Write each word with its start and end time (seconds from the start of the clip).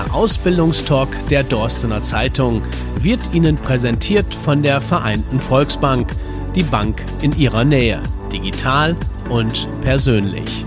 Der 0.00 0.14
Ausbildungstalk 0.14 1.08
der 1.28 1.44
Dorstener 1.44 2.02
Zeitung 2.02 2.62
wird 3.02 3.34
Ihnen 3.34 3.56
präsentiert 3.56 4.34
von 4.34 4.62
der 4.62 4.80
Vereinten 4.80 5.38
Volksbank, 5.38 6.16
die 6.54 6.62
Bank 6.62 7.04
in 7.20 7.32
Ihrer 7.32 7.64
Nähe, 7.64 8.02
digital 8.32 8.96
und 9.28 9.68
persönlich. 9.82 10.64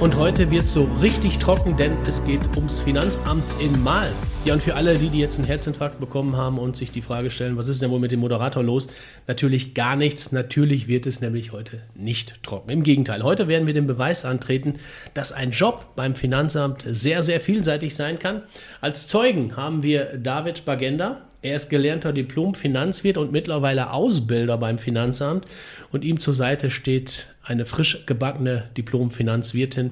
Und 0.00 0.16
heute 0.16 0.50
wird 0.50 0.68
so 0.68 0.86
richtig 1.00 1.38
trocken, 1.38 1.78
denn 1.78 1.96
es 2.06 2.22
geht 2.24 2.42
ums 2.56 2.82
Finanzamt 2.82 3.44
in 3.58 3.82
Mal. 3.82 4.12
Ja, 4.44 4.54
und 4.54 4.62
für 4.62 4.76
alle, 4.76 4.96
die, 4.96 5.08
die 5.08 5.18
jetzt 5.18 5.36
einen 5.36 5.46
Herzinfarkt 5.46 6.00
bekommen 6.00 6.36
haben 6.36 6.58
und 6.58 6.76
sich 6.76 6.90
die 6.90 7.02
Frage 7.02 7.30
stellen, 7.30 7.58
was 7.58 7.68
ist 7.68 7.82
denn 7.82 7.90
wohl 7.90 7.98
mit 7.98 8.12
dem 8.12 8.20
Moderator 8.20 8.62
los? 8.62 8.88
Natürlich 9.26 9.74
gar 9.74 9.94
nichts. 9.94 10.32
Natürlich 10.32 10.88
wird 10.88 11.06
es 11.06 11.20
nämlich 11.20 11.52
heute 11.52 11.82
nicht 11.94 12.42
trocken. 12.42 12.70
Im 12.70 12.82
Gegenteil, 12.82 13.22
heute 13.24 13.46
werden 13.46 13.66
wir 13.66 13.74
den 13.74 13.86
Beweis 13.86 14.24
antreten, 14.24 14.76
dass 15.12 15.32
ein 15.32 15.50
Job 15.50 15.94
beim 15.96 16.14
Finanzamt 16.14 16.84
sehr, 16.88 17.22
sehr 17.22 17.40
vielseitig 17.40 17.94
sein 17.94 18.18
kann. 18.18 18.42
Als 18.80 19.06
Zeugen 19.06 19.56
haben 19.56 19.82
wir 19.82 20.16
David 20.16 20.64
Bagenda. 20.64 21.20
Er 21.42 21.56
ist 21.56 21.68
gelernter 21.68 22.12
Diplom-Finanzwirt 22.12 23.18
und 23.18 23.32
mittlerweile 23.32 23.92
Ausbilder 23.92 24.56
beim 24.56 24.78
Finanzamt. 24.78 25.46
Und 25.92 26.04
ihm 26.04 26.20
zur 26.20 26.34
Seite 26.34 26.70
steht 26.70 27.26
eine 27.42 27.66
frisch 27.66 28.06
gebackene 28.06 28.70
Diplom-Finanzwirtin, 28.76 29.90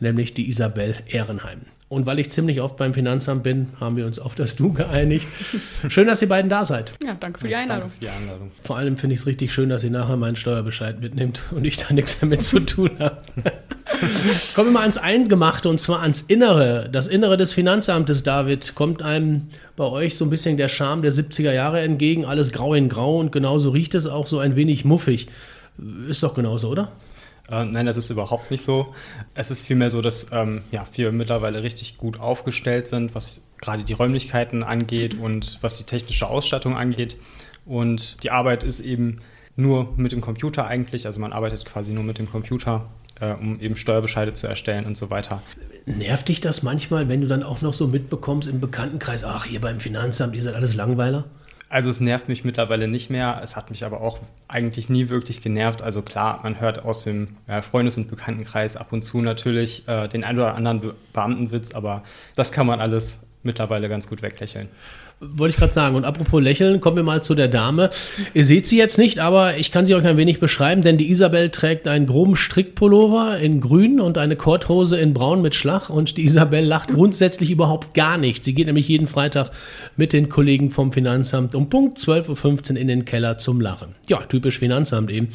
nämlich 0.00 0.32
die 0.32 0.48
Isabel 0.48 0.94
Ehrenheim. 1.08 1.62
Und 1.88 2.04
weil 2.04 2.18
ich 2.18 2.30
ziemlich 2.30 2.60
oft 2.60 2.76
beim 2.76 2.94
Finanzamt 2.94 3.44
bin, 3.44 3.68
haben 3.78 3.96
wir 3.96 4.06
uns 4.06 4.18
auf 4.18 4.34
das 4.34 4.56
Du 4.56 4.72
geeinigt. 4.72 5.28
Schön, 5.88 6.08
dass 6.08 6.20
ihr 6.20 6.28
beiden 6.28 6.50
da 6.50 6.64
seid. 6.64 6.92
Ja, 7.04 7.14
danke 7.14 7.38
für 7.38 7.46
die 7.46 7.54
Einladung. 7.54 7.90
Danke 7.90 7.94
für 7.94 8.00
die 8.00 8.10
Einladung. 8.10 8.50
Vor 8.64 8.76
allem 8.76 8.96
finde 8.96 9.14
ich 9.14 9.20
es 9.20 9.26
richtig 9.26 9.52
schön, 9.52 9.68
dass 9.68 9.84
ihr 9.84 9.92
nachher 9.92 10.16
meinen 10.16 10.34
Steuerbescheid 10.34 11.00
mitnimmt 11.00 11.42
und 11.52 11.64
ich 11.64 11.76
da 11.76 11.94
nichts 11.94 12.18
damit 12.18 12.42
zu 12.42 12.58
tun 12.58 12.90
habe. 12.98 13.18
Kommen 14.56 14.70
wir 14.70 14.72
mal 14.72 14.80
ans 14.80 14.98
Eingemachte 14.98 15.68
und 15.68 15.78
zwar 15.78 16.02
ans 16.02 16.22
Innere. 16.22 16.88
Das 16.90 17.06
Innere 17.06 17.36
des 17.36 17.52
Finanzamtes, 17.52 18.24
David, 18.24 18.74
kommt 18.74 19.02
einem 19.02 19.46
bei 19.76 19.84
euch 19.84 20.16
so 20.16 20.24
ein 20.24 20.30
bisschen 20.30 20.56
der 20.56 20.68
Charme 20.68 21.02
der 21.02 21.12
70er 21.12 21.52
Jahre 21.52 21.82
entgegen. 21.82 22.24
Alles 22.24 22.50
grau 22.50 22.74
in 22.74 22.88
grau 22.88 23.20
und 23.20 23.30
genauso 23.30 23.70
riecht 23.70 23.94
es 23.94 24.08
auch 24.08 24.26
so 24.26 24.40
ein 24.40 24.56
wenig 24.56 24.84
muffig. 24.84 25.28
Ist 26.08 26.24
doch 26.24 26.34
genauso, 26.34 26.68
oder? 26.68 26.90
Äh, 27.50 27.64
nein, 27.64 27.86
das 27.86 27.96
ist 27.96 28.10
überhaupt 28.10 28.50
nicht 28.50 28.62
so. 28.62 28.94
Es 29.34 29.50
ist 29.50 29.66
vielmehr 29.66 29.90
so, 29.90 30.02
dass 30.02 30.26
ähm, 30.32 30.62
ja, 30.72 30.86
wir 30.94 31.12
mittlerweile 31.12 31.62
richtig 31.62 31.96
gut 31.96 32.18
aufgestellt 32.18 32.86
sind, 32.86 33.14
was 33.14 33.46
gerade 33.60 33.84
die 33.84 33.92
Räumlichkeiten 33.92 34.62
angeht 34.62 35.14
und 35.18 35.58
was 35.60 35.78
die 35.78 35.84
technische 35.84 36.28
Ausstattung 36.28 36.76
angeht. 36.76 37.16
Und 37.64 38.22
die 38.22 38.30
Arbeit 38.30 38.64
ist 38.64 38.80
eben 38.80 39.20
nur 39.56 39.94
mit 39.96 40.12
dem 40.12 40.20
Computer 40.20 40.66
eigentlich, 40.66 41.06
also 41.06 41.20
man 41.20 41.32
arbeitet 41.32 41.64
quasi 41.64 41.92
nur 41.92 42.04
mit 42.04 42.18
dem 42.18 42.30
Computer, 42.30 42.88
äh, 43.20 43.32
um 43.32 43.60
eben 43.60 43.76
Steuerbescheide 43.76 44.34
zu 44.34 44.46
erstellen 44.46 44.84
und 44.84 44.96
so 44.96 45.10
weiter. 45.10 45.42
Nervt 45.86 46.28
dich 46.28 46.40
das 46.40 46.62
manchmal, 46.62 47.08
wenn 47.08 47.20
du 47.20 47.26
dann 47.26 47.42
auch 47.42 47.62
noch 47.62 47.72
so 47.72 47.86
mitbekommst 47.86 48.48
im 48.48 48.60
Bekanntenkreis, 48.60 49.24
ach, 49.24 49.46
ihr 49.46 49.60
beim 49.60 49.80
Finanzamt, 49.80 50.34
ihr 50.34 50.42
seid 50.42 50.54
alles 50.54 50.74
Langweiler? 50.74 51.24
Also 51.68 51.90
es 51.90 52.00
nervt 52.00 52.28
mich 52.28 52.44
mittlerweile 52.44 52.86
nicht 52.86 53.10
mehr. 53.10 53.40
Es 53.42 53.56
hat 53.56 53.70
mich 53.70 53.84
aber 53.84 54.00
auch 54.00 54.20
eigentlich 54.46 54.88
nie 54.88 55.08
wirklich 55.08 55.42
genervt. 55.42 55.82
Also 55.82 56.02
klar, 56.02 56.40
man 56.42 56.60
hört 56.60 56.84
aus 56.84 57.02
dem 57.02 57.36
Freundes- 57.68 57.96
und 57.96 58.08
Bekanntenkreis 58.08 58.76
ab 58.76 58.92
und 58.92 59.02
zu 59.02 59.20
natürlich 59.20 59.86
äh, 59.88 60.06
den 60.08 60.22
ein 60.22 60.36
oder 60.38 60.54
anderen 60.54 60.80
Be 60.80 60.94
Beamtenwitz, 61.12 61.74
aber 61.74 62.04
das 62.36 62.52
kann 62.52 62.66
man 62.66 62.80
alles 62.80 63.18
mittlerweile 63.42 63.88
ganz 63.88 64.06
gut 64.08 64.22
weglächeln. 64.22 64.68
Wollte 65.18 65.54
ich 65.54 65.56
gerade 65.56 65.72
sagen. 65.72 65.96
Und 65.96 66.04
apropos 66.04 66.42
Lächeln, 66.42 66.78
kommen 66.78 66.96
wir 66.98 67.02
mal 67.02 67.22
zu 67.22 67.34
der 67.34 67.48
Dame. 67.48 67.88
Ihr 68.34 68.44
seht 68.44 68.66
sie 68.66 68.76
jetzt 68.76 68.98
nicht, 68.98 69.18
aber 69.18 69.56
ich 69.56 69.72
kann 69.72 69.86
sie 69.86 69.94
euch 69.94 70.04
ein 70.04 70.18
wenig 70.18 70.40
beschreiben, 70.40 70.82
denn 70.82 70.98
die 70.98 71.10
Isabel 71.10 71.48
trägt 71.48 71.88
einen 71.88 72.06
groben 72.06 72.36
Strickpullover 72.36 73.38
in 73.38 73.62
grün 73.62 73.98
und 73.98 74.18
eine 74.18 74.36
Korthose 74.36 74.98
in 74.98 75.14
braun 75.14 75.40
mit 75.40 75.54
Schlag. 75.54 75.88
Und 75.88 76.18
die 76.18 76.26
Isabel 76.26 76.66
lacht 76.66 76.90
grundsätzlich 76.90 77.50
überhaupt 77.50 77.94
gar 77.94 78.18
nicht. 78.18 78.44
Sie 78.44 78.54
geht 78.54 78.66
nämlich 78.66 78.88
jeden 78.88 79.06
Freitag 79.06 79.52
mit 79.96 80.12
den 80.12 80.28
Kollegen 80.28 80.70
vom 80.70 80.92
Finanzamt 80.92 81.54
um 81.54 81.70
Punkt 81.70 81.96
12.15 81.96 82.72
Uhr 82.72 82.76
in 82.76 82.86
den 82.86 83.06
Keller 83.06 83.38
zum 83.38 83.62
Lachen. 83.62 83.94
Ja, 84.08 84.18
typisch 84.18 84.58
Finanzamt 84.58 85.10
eben. 85.10 85.28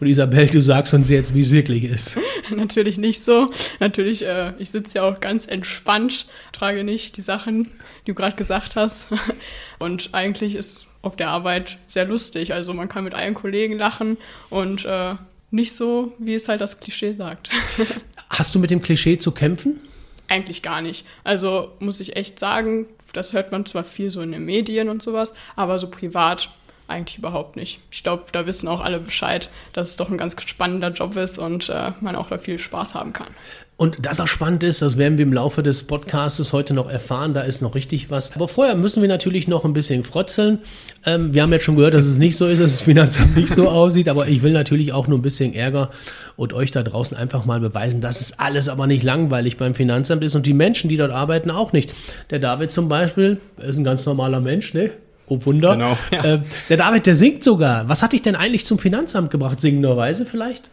Und 0.00 0.06
Isabel, 0.06 0.46
du 0.46 0.60
sagst 0.60 0.94
uns 0.94 1.10
jetzt, 1.10 1.34
wie 1.34 1.40
es 1.40 1.50
wirklich 1.50 1.84
ist. 1.84 2.16
Natürlich 2.54 2.98
nicht 2.98 3.24
so. 3.24 3.50
Natürlich, 3.80 4.24
äh, 4.24 4.52
ich 4.58 4.70
sitze 4.70 4.98
ja 4.98 5.02
auch 5.02 5.20
ganz 5.20 5.46
entspannt, 5.46 6.26
trage 6.52 6.84
nicht 6.84 7.16
die 7.16 7.22
Sachen, 7.22 7.64
die 8.06 8.12
du 8.12 8.14
gerade 8.14 8.36
gesagt 8.36 8.76
hast. 8.76 9.08
Und 9.78 10.10
eigentlich 10.12 10.54
ist 10.54 10.86
auf 11.02 11.16
der 11.16 11.30
Arbeit 11.30 11.78
sehr 11.86 12.04
lustig. 12.04 12.52
Also 12.52 12.74
man 12.74 12.88
kann 12.88 13.04
mit 13.04 13.14
allen 13.14 13.34
Kollegen 13.34 13.78
lachen 13.78 14.16
und 14.50 14.84
äh, 14.84 15.14
nicht 15.50 15.76
so, 15.76 16.12
wie 16.18 16.34
es 16.34 16.48
halt 16.48 16.60
das 16.60 16.80
Klischee 16.80 17.12
sagt. 17.12 17.50
Hast 18.30 18.54
du 18.54 18.58
mit 18.58 18.70
dem 18.70 18.82
Klischee 18.82 19.16
zu 19.16 19.30
kämpfen? 19.32 19.80
Eigentlich 20.26 20.62
gar 20.62 20.82
nicht. 20.82 21.06
Also 21.24 21.72
muss 21.78 22.00
ich 22.00 22.16
echt 22.16 22.38
sagen, 22.38 22.86
das 23.12 23.32
hört 23.32 23.52
man 23.52 23.64
zwar 23.64 23.84
viel 23.84 24.10
so 24.10 24.20
in 24.20 24.32
den 24.32 24.44
Medien 24.44 24.88
und 24.88 25.02
sowas, 25.02 25.32
aber 25.56 25.78
so 25.78 25.88
privat 25.88 26.50
eigentlich 26.88 27.18
überhaupt 27.18 27.56
nicht. 27.56 27.80
Ich 27.90 28.02
glaube, 28.02 28.24
da 28.32 28.46
wissen 28.46 28.66
auch 28.66 28.80
alle 28.80 28.98
Bescheid, 28.98 29.50
dass 29.72 29.90
es 29.90 29.96
doch 29.96 30.10
ein 30.10 30.18
ganz 30.18 30.34
spannender 30.46 30.90
Job 30.90 31.16
ist 31.16 31.38
und 31.38 31.68
äh, 31.68 31.92
man 32.00 32.16
auch 32.16 32.28
da 32.28 32.38
viel 32.38 32.58
Spaß 32.58 32.94
haben 32.94 33.12
kann. 33.12 33.28
Und 33.76 34.04
dass 34.04 34.18
er 34.18 34.26
spannend 34.26 34.64
ist, 34.64 34.82
das 34.82 34.98
werden 34.98 35.18
wir 35.18 35.24
im 35.24 35.32
Laufe 35.32 35.62
des 35.62 35.84
Podcasts 35.84 36.52
heute 36.52 36.74
noch 36.74 36.90
erfahren. 36.90 37.32
Da 37.32 37.42
ist 37.42 37.62
noch 37.62 37.76
richtig 37.76 38.10
was. 38.10 38.34
Aber 38.34 38.48
vorher 38.48 38.74
müssen 38.74 39.02
wir 39.02 39.08
natürlich 39.08 39.46
noch 39.46 39.64
ein 39.64 39.72
bisschen 39.72 40.02
frotzeln. 40.02 40.58
Ähm, 41.06 41.32
wir 41.32 41.42
haben 41.42 41.52
jetzt 41.52 41.64
schon 41.64 41.76
gehört, 41.76 41.94
dass 41.94 42.04
es 42.04 42.16
nicht 42.16 42.36
so 42.36 42.46
ist, 42.46 42.60
dass 42.60 42.72
das 42.72 42.80
Finanzamt 42.80 43.36
nicht 43.36 43.50
so 43.50 43.68
aussieht. 43.68 44.08
Aber 44.08 44.26
ich 44.26 44.42
will 44.42 44.50
natürlich 44.50 44.92
auch 44.92 45.06
nur 45.06 45.16
ein 45.16 45.22
bisschen 45.22 45.54
Ärger 45.54 45.90
und 46.34 46.54
euch 46.54 46.72
da 46.72 46.82
draußen 46.82 47.16
einfach 47.16 47.44
mal 47.44 47.60
beweisen, 47.60 48.00
dass 48.00 48.20
es 48.20 48.40
alles 48.40 48.68
aber 48.68 48.88
nicht 48.88 49.04
langweilig 49.04 49.58
beim 49.58 49.76
Finanzamt 49.76 50.24
ist 50.24 50.34
und 50.34 50.46
die 50.46 50.54
Menschen, 50.54 50.90
die 50.90 50.96
dort 50.96 51.12
arbeiten, 51.12 51.52
auch 51.52 51.72
nicht. 51.72 51.92
Der 52.30 52.40
David 52.40 52.72
zum 52.72 52.88
Beispiel 52.88 53.38
ist 53.58 53.76
ein 53.76 53.84
ganz 53.84 54.04
normaler 54.06 54.40
Mensch, 54.40 54.74
ne? 54.74 54.90
Oh 55.28 55.38
Wunder. 55.44 55.72
Genau, 55.72 55.98
ja. 56.10 56.34
äh, 56.34 56.40
der 56.68 56.76
David, 56.76 57.06
der 57.06 57.14
singt 57.14 57.42
sogar. 57.42 57.88
Was 57.88 58.02
hat 58.02 58.12
dich 58.12 58.22
denn 58.22 58.36
eigentlich 58.36 58.64
zum 58.66 58.78
Finanzamt 58.78 59.30
gebracht? 59.30 59.60
Singenderweise 59.60 60.26
vielleicht? 60.26 60.70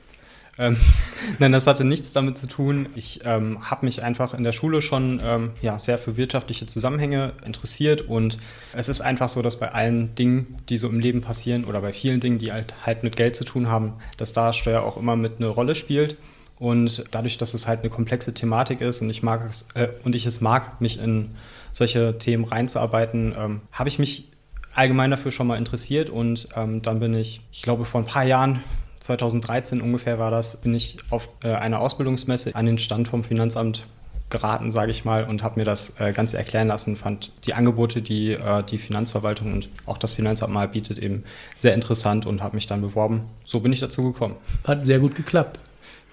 Ähm, 0.58 0.78
nein, 1.40 1.52
das 1.52 1.68
hatte 1.68 1.84
nichts 1.84 2.14
damit 2.14 2.38
zu 2.38 2.48
tun. 2.48 2.88
Ich 2.96 3.22
ähm, 3.26 3.70
habe 3.70 3.86
mich 3.86 4.04
einfach 4.04 4.34
in 4.34 4.44
der 4.44 4.54
Schule 4.54 4.82
schon 4.82 5.22
ähm, 5.24 5.52
ja, 5.62 5.78
sehr 5.80 5.98
für 5.98 6.18
wirtschaftliche 6.18 6.66
Zusammenhänge 6.66 7.34
interessiert 7.46 8.02
und 8.02 8.38
es 8.74 8.90
ist 8.90 9.02
einfach 9.02 9.30
so, 9.30 9.42
dass 9.42 9.60
bei 9.60 9.72
allen 9.74 10.16
Dingen, 10.16 10.56
die 10.70 10.78
so 10.78 10.88
im 10.88 11.00
Leben 11.00 11.22
passieren 11.22 11.66
oder 11.66 11.82
bei 11.82 11.94
vielen 11.94 12.20
Dingen, 12.20 12.40
die 12.40 12.52
halt, 12.52 12.74
halt 12.86 13.04
mit 13.04 13.16
Geld 13.16 13.36
zu 13.36 13.44
tun 13.44 13.68
haben, 13.68 13.94
dass 14.18 14.34
da 14.34 14.54
Steuer 14.54 14.84
auch 14.84 14.98
immer 14.98 15.16
mit 15.16 15.38
eine 15.38 15.48
Rolle 15.48 15.76
spielt. 15.76 16.18
Und 16.58 17.04
dadurch, 17.12 17.38
dass 17.38 17.54
es 17.54 17.68
halt 17.68 17.82
eine 17.82 17.90
komplexe 17.90 18.34
Thematik 18.34 18.80
ist 18.80 19.02
und 19.02 19.10
ich 19.10 19.22
mag 19.22 19.46
es, 19.50 19.66
äh, 19.74 19.90
und 20.06 20.16
ich 20.16 20.26
es 20.26 20.40
mag, 20.40 20.80
mich 20.80 21.00
in 21.00 21.32
solche 21.74 22.18
Themen 22.18 22.46
reinzuarbeiten, 22.46 23.36
ähm, 23.38 23.62
habe 23.74 23.90
ich 23.90 24.00
mich 24.00 24.30
allgemein 24.76 25.10
dafür 25.10 25.32
schon 25.32 25.48
mal 25.48 25.58
interessiert 25.58 26.10
und 26.10 26.48
ähm, 26.56 26.82
dann 26.82 27.00
bin 27.00 27.14
ich, 27.14 27.42
ich 27.52 27.62
glaube 27.64 27.86
vor 27.86 28.02
ein 28.02 28.06
paar 28.06 28.26
Jahren, 28.26 28.62
2013 29.00 29.82
ungefähr 29.82 30.20
war 30.20 30.32
das, 30.32 30.58
bin 30.58 30.74
ich 30.74 30.98
auf 31.10 31.30
äh, 31.44 31.50
einer 31.50 31.80
Ausbildungsmesse 31.80 32.56
an 32.56 32.66
den 32.66 32.78
Stand 32.78 33.08
vom 33.08 33.24
Finanzamt 33.24 33.88
geraten, 34.30 34.72
sage 34.72 34.92
ich 34.92 35.06
mal, 35.06 35.24
und 35.26 35.44
habe 35.44 35.60
mir 35.60 35.66
das 35.66 35.94
äh, 36.00 36.12
Ganze 36.12 36.38
erklären 36.38 36.68
lassen, 36.68 36.96
fand 36.96 37.32
die 37.46 37.54
Angebote, 37.54 38.02
die 38.02 38.32
äh, 38.32 38.64
die 38.64 38.80
Finanzverwaltung 38.80 39.54
und 39.54 39.70
auch 39.86 39.98
das 39.98 40.14
Finanzamt 40.16 40.54
mal 40.54 40.68
bietet, 40.68 40.98
eben 40.98 41.24
sehr 41.56 41.74
interessant 41.74 42.26
und 42.26 42.42
habe 42.42 42.56
mich 42.56 42.68
dann 42.68 42.82
beworben. 42.82 43.22
So 43.46 43.60
bin 43.60 43.72
ich 43.72 43.80
dazu 43.80 44.12
gekommen. 44.12 44.36
Hat 44.66 44.86
sehr 44.86 45.00
gut 45.00 45.16
geklappt. 45.16 45.60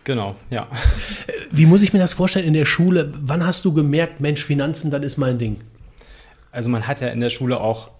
Genau, 0.05 0.35
ja. 0.51 0.67
Wie 1.51 1.65
muss 1.65 1.83
ich 1.83 1.93
mir 1.93 2.01
das 2.01 2.13
vorstellen 2.13 2.47
in 2.47 2.55
der 2.55 2.65
Schule? 2.65 3.13
Wann 3.23 3.47
hast 3.47 3.65
du 3.65 3.73
gemerkt, 3.73 4.21
Mensch, 4.21 4.45
Finanzen, 4.45 4.91
das 4.91 5.03
ist 5.05 5.17
mein 5.17 5.39
Ding? 5.39 5.59
Also 6.51 6.69
man 6.69 6.87
hat 6.87 7.01
ja 7.01 7.09
in 7.09 7.21
der 7.21 7.31
Schule 7.31 7.61
auch 7.61 7.91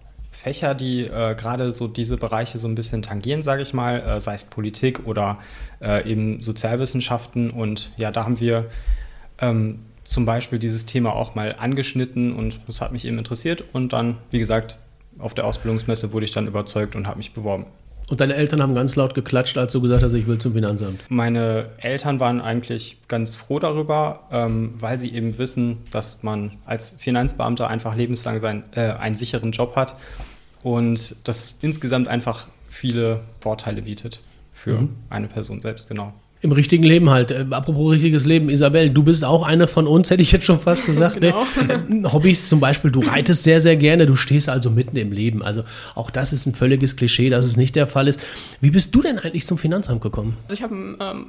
Fächer, 0.43 0.75
die 0.75 1.05
äh, 1.05 1.35
gerade 1.35 1.71
so 1.71 1.87
diese 1.87 2.17
Bereiche 2.17 2.59
so 2.59 2.67
ein 2.67 2.75
bisschen 2.75 3.01
tangieren, 3.01 3.43
sage 3.43 3.61
ich 3.61 3.73
mal, 3.73 4.01
äh, 4.01 4.19
sei 4.19 4.33
es 4.33 4.43
Politik 4.43 5.07
oder 5.07 5.37
äh, 5.81 6.09
eben 6.09 6.41
Sozialwissenschaften. 6.41 7.49
Und 7.49 7.91
ja, 7.95 8.11
da 8.11 8.25
haben 8.25 8.41
wir 8.41 8.65
ähm, 9.39 9.79
zum 10.03 10.25
Beispiel 10.25 10.59
dieses 10.59 10.85
Thema 10.85 11.13
auch 11.13 11.33
mal 11.33 11.55
angeschnitten 11.57 12.35
und 12.35 12.59
das 12.67 12.81
hat 12.81 12.91
mich 12.91 13.05
eben 13.05 13.17
interessiert. 13.17 13.63
Und 13.71 13.93
dann, 13.93 14.17
wie 14.31 14.39
gesagt, 14.39 14.77
auf 15.17 15.33
der 15.33 15.45
Ausbildungsmesse 15.45 16.11
wurde 16.11 16.25
ich 16.25 16.33
dann 16.33 16.45
überzeugt 16.45 16.97
und 16.97 17.07
habe 17.07 17.19
mich 17.19 17.33
beworben. 17.33 17.65
Und 18.09 18.19
deine 18.19 18.35
Eltern 18.35 18.61
haben 18.61 18.75
ganz 18.75 18.97
laut 18.97 19.15
geklatscht, 19.15 19.57
als 19.57 19.71
du 19.71 19.79
gesagt 19.79 20.03
hast, 20.03 20.13
ich 20.13 20.27
will 20.27 20.39
zum 20.39 20.53
Finanzamt. 20.53 21.05
Meine 21.07 21.69
Eltern 21.77 22.19
waren 22.19 22.41
eigentlich 22.41 22.97
ganz 23.07 23.37
froh 23.37 23.59
darüber, 23.59 24.27
ähm, 24.29 24.73
weil 24.77 24.99
sie 24.99 25.13
eben 25.13 25.37
wissen, 25.37 25.77
dass 25.91 26.21
man 26.21 26.51
als 26.65 26.97
Finanzbeamter 26.99 27.69
einfach 27.69 27.95
lebenslang 27.95 28.39
sein, 28.39 28.63
äh, 28.75 28.81
einen 28.81 29.15
sicheren 29.15 29.53
Job 29.53 29.77
hat 29.77 29.95
und 30.63 31.15
das 31.23 31.57
insgesamt 31.61 32.07
einfach 32.07 32.47
viele 32.69 33.21
Vorteile 33.41 33.83
bietet 33.83 34.21
für 34.53 34.81
mhm. 34.81 34.89
eine 35.09 35.27
Person 35.27 35.61
selbst, 35.61 35.89
genau. 35.89 36.13
Im 36.41 36.51
richtigen 36.51 36.83
Leben 36.83 37.09
halt. 37.09 37.31
Äh, 37.31 37.45
apropos 37.51 37.93
richtiges 37.93 38.25
Leben, 38.25 38.49
Isabel, 38.49 38.89
du 38.89 39.03
bist 39.03 39.23
auch 39.23 39.43
eine 39.43 39.67
von 39.67 39.87
uns, 39.87 40.09
hätte 40.09 40.21
ich 40.21 40.31
jetzt 40.31 40.45
schon 40.45 40.59
fast 40.59 40.85
gesagt. 40.85 41.21
Ne? 41.21 41.33
genau. 41.67 42.07
äh, 42.07 42.11
Hobbys 42.11 42.49
zum 42.49 42.59
Beispiel, 42.59 42.91
du 42.91 43.01
reitest 43.01 43.43
sehr, 43.43 43.59
sehr 43.59 43.75
gerne, 43.75 44.05
du 44.05 44.15
stehst 44.15 44.49
also 44.49 44.69
mitten 44.69 44.97
im 44.97 45.11
Leben. 45.11 45.43
Also 45.43 45.63
auch 45.95 46.09
das 46.09 46.33
ist 46.33 46.45
ein 46.45 46.53
völliges 46.53 46.95
Klischee, 46.95 47.29
dass 47.29 47.45
es 47.45 47.55
nicht 47.55 47.75
der 47.75 47.87
Fall 47.87 48.07
ist. 48.07 48.19
Wie 48.59 48.71
bist 48.71 48.93
du 48.95 49.01
denn 49.01 49.19
eigentlich 49.19 49.45
zum 49.45 49.57
Finanzamt 49.57 50.01
gekommen? 50.01 50.37
Also 50.43 50.53
ich 50.55 50.63
habe 50.63 50.97
ähm, 50.99 51.27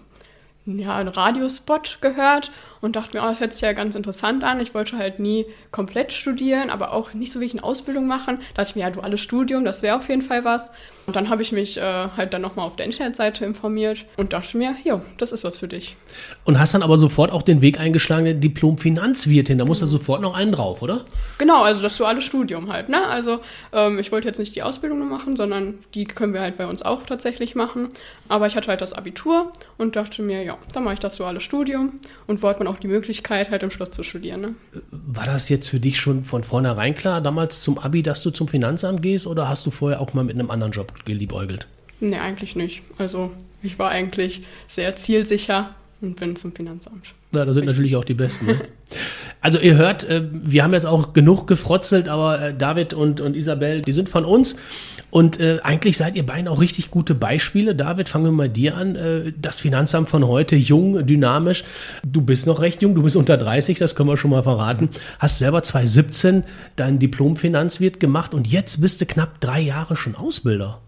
ja, 0.66 0.96
einen 0.96 1.08
Radiospot 1.08 1.98
gehört 2.00 2.50
und 2.84 2.96
dachte 2.96 3.16
mir, 3.16 3.24
oh, 3.24 3.30
das 3.30 3.40
hört 3.40 3.52
sich 3.54 3.62
ja 3.62 3.72
ganz 3.72 3.94
interessant 3.94 4.44
an. 4.44 4.60
Ich 4.60 4.74
wollte 4.74 4.98
halt 4.98 5.18
nie 5.18 5.46
komplett 5.70 6.12
studieren, 6.12 6.68
aber 6.68 6.92
auch 6.92 7.14
nicht 7.14 7.32
so 7.32 7.40
wirklich 7.40 7.54
eine 7.54 7.64
Ausbildung 7.64 8.06
machen. 8.06 8.36
Da 8.54 8.62
dachte 8.62 8.70
ich 8.70 8.76
mir, 8.76 8.82
ja, 8.82 8.90
duales 8.90 9.22
Studium, 9.22 9.64
das 9.64 9.82
wäre 9.82 9.96
auf 9.96 10.10
jeden 10.10 10.20
Fall 10.20 10.44
was. 10.44 10.70
Und 11.06 11.16
dann 11.16 11.28
habe 11.28 11.42
ich 11.42 11.52
mich 11.52 11.76
äh, 11.76 11.80
halt 11.82 12.32
dann 12.32 12.42
nochmal 12.42 12.66
auf 12.66 12.76
der 12.76 12.86
Internetseite 12.86 13.44
informiert 13.44 14.06
und 14.16 14.32
dachte 14.32 14.56
mir, 14.56 14.74
ja, 14.84 15.02
das 15.18 15.32
ist 15.32 15.44
was 15.44 15.58
für 15.58 15.68
dich. 15.68 15.96
Und 16.44 16.58
hast 16.58 16.74
dann 16.74 16.82
aber 16.82 16.96
sofort 16.96 17.30
auch 17.30 17.42
den 17.42 17.60
Weg 17.60 17.78
eingeschlagen, 17.78 18.24
der 18.24 18.34
Diplom-Finanzwirtin. 18.34 19.58
Da 19.58 19.64
muss 19.64 19.80
da 19.80 19.86
sofort 19.86 20.22
noch 20.22 20.34
einen 20.34 20.52
drauf, 20.52 20.82
oder? 20.82 21.04
Genau, 21.38 21.62
also 21.62 21.82
das 21.82 21.96
duale 21.96 22.22
Studium 22.22 22.72
halt. 22.72 22.88
Ne? 22.88 23.06
Also 23.06 23.40
ähm, 23.72 23.98
ich 23.98 24.12
wollte 24.12 24.28
jetzt 24.28 24.38
nicht 24.38 24.56
die 24.56 24.62
Ausbildung 24.62 24.98
nur 24.98 25.08
machen, 25.08 25.36
sondern 25.36 25.78
die 25.94 26.04
können 26.04 26.32
wir 26.32 26.40
halt 26.40 26.56
bei 26.56 26.66
uns 26.66 26.82
auch 26.82 27.02
tatsächlich 27.04 27.54
machen. 27.54 27.88
Aber 28.28 28.46
ich 28.46 28.56
hatte 28.56 28.68
halt 28.68 28.80
das 28.80 28.94
Abitur 28.94 29.52
und 29.76 29.96
dachte 29.96 30.22
mir, 30.22 30.42
ja, 30.42 30.56
dann 30.72 30.84
mache 30.84 30.94
ich 30.94 31.00
das 31.00 31.16
duale 31.16 31.40
Studium 31.40 32.00
und 32.26 32.42
wollte 32.42 32.60
man 32.60 32.68
auch 32.68 32.73
die 32.78 32.88
Möglichkeit, 32.88 33.50
halt 33.50 33.62
im 33.62 33.70
Schloss 33.70 33.90
zu 33.90 34.02
studieren. 34.02 34.40
Ne? 34.40 34.54
War 34.90 35.26
das 35.26 35.48
jetzt 35.48 35.68
für 35.68 35.80
dich 35.80 35.98
schon 35.98 36.24
von 36.24 36.44
vornherein 36.44 36.94
klar, 36.94 37.20
damals 37.20 37.60
zum 37.60 37.78
Abi, 37.78 38.02
dass 38.02 38.22
du 38.22 38.30
zum 38.30 38.48
Finanzamt 38.48 39.02
gehst 39.02 39.26
oder 39.26 39.48
hast 39.48 39.66
du 39.66 39.70
vorher 39.70 40.00
auch 40.00 40.14
mal 40.14 40.24
mit 40.24 40.38
einem 40.38 40.50
anderen 40.50 40.72
Job 40.72 40.92
geliebäugelt? 41.04 41.66
Nee, 42.00 42.18
eigentlich 42.18 42.56
nicht. 42.56 42.82
Also 42.98 43.30
ich 43.62 43.78
war 43.78 43.90
eigentlich 43.90 44.44
sehr 44.68 44.96
zielsicher 44.96 45.74
und 46.00 46.16
bin 46.16 46.36
zum 46.36 46.52
Finanzamt. 46.52 47.14
Ja, 47.34 47.44
da 47.44 47.52
sind 47.52 47.66
natürlich 47.66 47.96
auch 47.96 48.04
die 48.04 48.14
Besten. 48.14 48.46
Ne? 48.46 48.60
Also 49.40 49.58
ihr 49.58 49.76
hört, 49.76 50.08
äh, 50.08 50.22
wir 50.32 50.64
haben 50.64 50.72
jetzt 50.72 50.86
auch 50.86 51.12
genug 51.12 51.46
gefrotzelt, 51.46 52.08
aber 52.08 52.40
äh, 52.40 52.54
David 52.56 52.94
und, 52.94 53.20
und 53.20 53.36
Isabel, 53.36 53.82
die 53.82 53.92
sind 53.92 54.08
von 54.08 54.24
uns. 54.24 54.56
Und 55.10 55.38
äh, 55.38 55.58
eigentlich 55.62 55.98
seid 55.98 56.16
ihr 56.16 56.24
beiden 56.24 56.48
auch 56.48 56.62
richtig 56.62 56.90
gute 56.90 57.14
Beispiele. 57.14 57.74
David, 57.74 58.08
fangen 58.08 58.24
wir 58.24 58.32
mal 58.32 58.48
dir 58.48 58.74
an. 58.74 58.96
Äh, 58.96 59.32
das 59.36 59.60
Finanzamt 59.60 60.08
von 60.08 60.26
heute, 60.26 60.56
jung, 60.56 61.06
dynamisch. 61.06 61.64
Du 62.06 62.22
bist 62.22 62.46
noch 62.46 62.60
recht 62.60 62.80
jung, 62.80 62.94
du 62.94 63.02
bist 63.02 63.16
unter 63.16 63.36
30, 63.36 63.78
das 63.78 63.94
können 63.94 64.08
wir 64.08 64.16
schon 64.16 64.30
mal 64.30 64.42
verraten. 64.42 64.88
Hast 65.18 65.38
selber 65.38 65.62
2017 65.62 66.44
dein 66.76 66.98
Diplom-Finanzwirt 66.98 68.00
gemacht 68.00 68.32
und 68.32 68.46
jetzt 68.46 68.80
bist 68.80 69.02
du 69.02 69.06
knapp 69.06 69.40
drei 69.40 69.60
Jahre 69.60 69.94
schon 69.94 70.14
Ausbilder. 70.14 70.80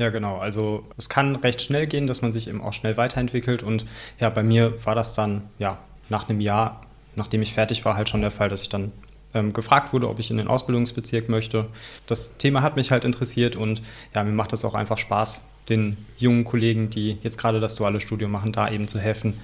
Ja, 0.00 0.08
genau. 0.08 0.38
Also 0.38 0.86
es 0.96 1.10
kann 1.10 1.36
recht 1.36 1.60
schnell 1.60 1.86
gehen, 1.86 2.06
dass 2.06 2.22
man 2.22 2.32
sich 2.32 2.48
eben 2.48 2.62
auch 2.62 2.72
schnell 2.72 2.96
weiterentwickelt. 2.96 3.62
Und 3.62 3.84
ja, 4.18 4.30
bei 4.30 4.42
mir 4.42 4.82
war 4.86 4.94
das 4.94 5.12
dann 5.12 5.42
ja 5.58 5.76
nach 6.08 6.26
einem 6.26 6.40
Jahr, 6.40 6.80
nachdem 7.16 7.42
ich 7.42 7.52
fertig 7.52 7.84
war, 7.84 7.96
halt 7.96 8.08
schon 8.08 8.22
der 8.22 8.30
Fall, 8.30 8.48
dass 8.48 8.62
ich 8.62 8.70
dann 8.70 8.92
ähm, 9.34 9.52
gefragt 9.52 9.92
wurde, 9.92 10.08
ob 10.08 10.18
ich 10.18 10.30
in 10.30 10.36
den 10.36 10.48
Ausbildungsbezirk 10.48 11.28
möchte. 11.28 11.66
Das 12.06 12.36
Thema 12.36 12.62
hat 12.62 12.76
mich 12.76 12.90
halt 12.90 13.04
interessiert 13.04 13.56
und 13.56 13.82
ja, 14.14 14.24
mir 14.24 14.32
macht 14.32 14.52
es 14.52 14.64
auch 14.64 14.74
einfach 14.74 14.98
Spaß, 14.98 15.42
den 15.68 15.96
jungen 16.18 16.44
Kollegen, 16.44 16.90
die 16.90 17.18
jetzt 17.22 17.38
gerade 17.38 17.60
das 17.60 17.76
duale 17.76 18.00
Studium 18.00 18.30
machen, 18.30 18.52
da 18.52 18.70
eben 18.70 18.88
zu 18.88 18.98
helfen, 18.98 19.34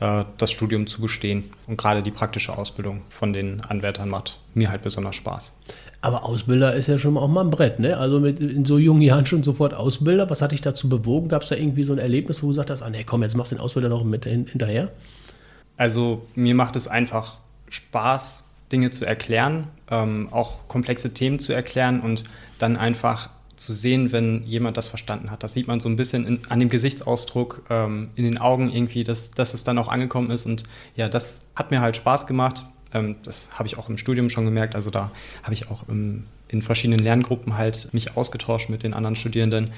äh, 0.00 0.24
das 0.36 0.50
Studium 0.50 0.86
zu 0.86 1.00
bestehen. 1.00 1.44
Und 1.66 1.76
gerade 1.76 2.02
die 2.02 2.10
praktische 2.10 2.56
Ausbildung 2.56 3.02
von 3.08 3.32
den 3.32 3.60
Anwärtern 3.62 4.08
macht 4.08 4.38
mir 4.54 4.70
halt 4.70 4.82
besonders 4.82 5.16
Spaß. 5.16 5.54
Aber 6.00 6.24
Ausbilder 6.24 6.74
ist 6.74 6.86
ja 6.86 6.96
schon 6.98 7.16
auch 7.16 7.28
mal 7.28 7.44
ein 7.44 7.50
Brett, 7.50 7.80
ne? 7.80 7.96
Also 7.96 8.20
mit 8.20 8.38
in 8.38 8.64
so 8.64 8.78
jungen 8.78 9.02
Jahren 9.02 9.26
schon 9.26 9.42
sofort 9.42 9.74
Ausbilder. 9.74 10.30
Was 10.30 10.42
hat 10.42 10.52
dich 10.52 10.60
dazu 10.60 10.88
bewogen? 10.88 11.28
Gab 11.28 11.42
es 11.42 11.48
da 11.48 11.56
irgendwie 11.56 11.82
so 11.82 11.92
ein 11.92 11.98
Erlebnis, 11.98 12.42
wo 12.42 12.46
du 12.46 12.50
gesagt 12.52 12.70
hast, 12.70 12.82
ah 12.82 12.90
nee, 12.90 13.02
komm, 13.04 13.22
jetzt 13.22 13.36
machst 13.36 13.50
du 13.50 13.56
den 13.56 13.62
Ausbilder 13.62 13.88
noch 13.88 14.04
mit 14.04 14.24
hinterher? 14.24 14.92
Also 15.76 16.26
mir 16.34 16.54
macht 16.54 16.76
es 16.76 16.86
einfach 16.86 17.38
Spaß, 17.68 18.44
Dinge 18.72 18.90
zu 18.90 19.04
erklären, 19.04 19.68
ähm, 19.90 20.28
auch 20.30 20.68
komplexe 20.68 21.14
Themen 21.14 21.38
zu 21.38 21.52
erklären 21.52 22.00
und 22.00 22.24
dann 22.58 22.76
einfach 22.76 23.30
zu 23.58 23.72
sehen, 23.72 24.12
wenn 24.12 24.44
jemand 24.44 24.76
das 24.76 24.88
verstanden 24.88 25.30
hat. 25.30 25.42
Das 25.42 25.54
sieht 25.54 25.66
man 25.66 25.80
so 25.80 25.88
ein 25.88 25.96
bisschen 25.96 26.26
in, 26.26 26.40
an 26.48 26.60
dem 26.60 26.68
Gesichtsausdruck, 26.68 27.64
ähm, 27.70 28.10
in 28.14 28.24
den 28.24 28.38
Augen 28.38 28.70
irgendwie, 28.70 29.04
dass, 29.04 29.30
dass 29.30 29.54
es 29.54 29.64
dann 29.64 29.78
auch 29.78 29.88
angekommen 29.88 30.30
ist. 30.30 30.46
Und 30.46 30.64
ja, 30.96 31.08
das 31.08 31.40
hat 31.56 31.70
mir 31.70 31.80
halt 31.80 31.96
Spaß 31.96 32.26
gemacht. 32.26 32.64
Ähm, 32.94 33.16
das 33.24 33.50
habe 33.52 33.66
ich 33.66 33.76
auch 33.76 33.88
im 33.88 33.98
Studium 33.98 34.30
schon 34.30 34.44
gemerkt. 34.44 34.74
Also 34.74 34.90
da 34.90 35.10
habe 35.42 35.54
ich 35.54 35.70
auch 35.70 35.88
im, 35.88 36.24
in 36.48 36.62
verschiedenen 36.62 37.00
Lerngruppen 37.00 37.56
halt 37.56 37.92
mich 37.92 38.16
ausgetauscht 38.16 38.70
mit 38.70 38.82
den 38.82 38.94
anderen 38.94 39.16
Studierenden. 39.16 39.72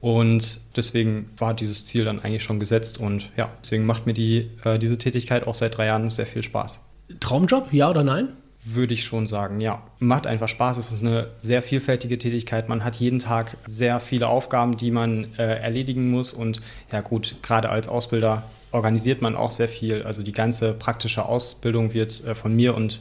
Und 0.00 0.60
deswegen 0.76 1.30
war 1.36 1.54
dieses 1.54 1.84
Ziel 1.84 2.04
dann 2.04 2.20
eigentlich 2.20 2.42
schon 2.42 2.58
gesetzt. 2.58 2.98
Und 2.98 3.30
ja, 3.36 3.50
deswegen 3.62 3.86
macht 3.86 4.06
mir 4.06 4.14
die, 4.14 4.50
äh, 4.64 4.78
diese 4.78 4.98
Tätigkeit 4.98 5.46
auch 5.46 5.54
seit 5.54 5.76
drei 5.76 5.86
Jahren 5.86 6.10
sehr 6.10 6.26
viel 6.26 6.42
Spaß. 6.42 6.80
Traumjob, 7.18 7.72
ja 7.72 7.90
oder 7.90 8.04
nein? 8.04 8.28
Würde 8.62 8.92
ich 8.92 9.04
schon 9.04 9.26
sagen, 9.26 9.60
ja. 9.60 9.82
Macht 9.98 10.26
einfach 10.26 10.48
Spaß. 10.48 10.76
Es 10.76 10.92
ist 10.92 11.02
eine 11.02 11.28
sehr 11.38 11.62
vielfältige 11.62 12.18
Tätigkeit. 12.18 12.68
Man 12.68 12.84
hat 12.84 12.96
jeden 12.96 13.18
Tag 13.18 13.56
sehr 13.64 14.00
viele 14.00 14.28
Aufgaben, 14.28 14.76
die 14.76 14.90
man 14.90 15.28
äh, 15.38 15.60
erledigen 15.60 16.10
muss. 16.10 16.34
Und 16.34 16.60
ja 16.92 17.00
gut, 17.00 17.36
gerade 17.42 17.70
als 17.70 17.88
Ausbilder 17.88 18.44
organisiert 18.70 19.22
man 19.22 19.34
auch 19.34 19.50
sehr 19.50 19.68
viel. 19.68 20.02
Also 20.02 20.22
die 20.22 20.32
ganze 20.32 20.74
praktische 20.74 21.24
Ausbildung 21.24 21.94
wird 21.94 22.22
äh, 22.24 22.34
von 22.34 22.54
mir 22.54 22.74
und 22.74 23.00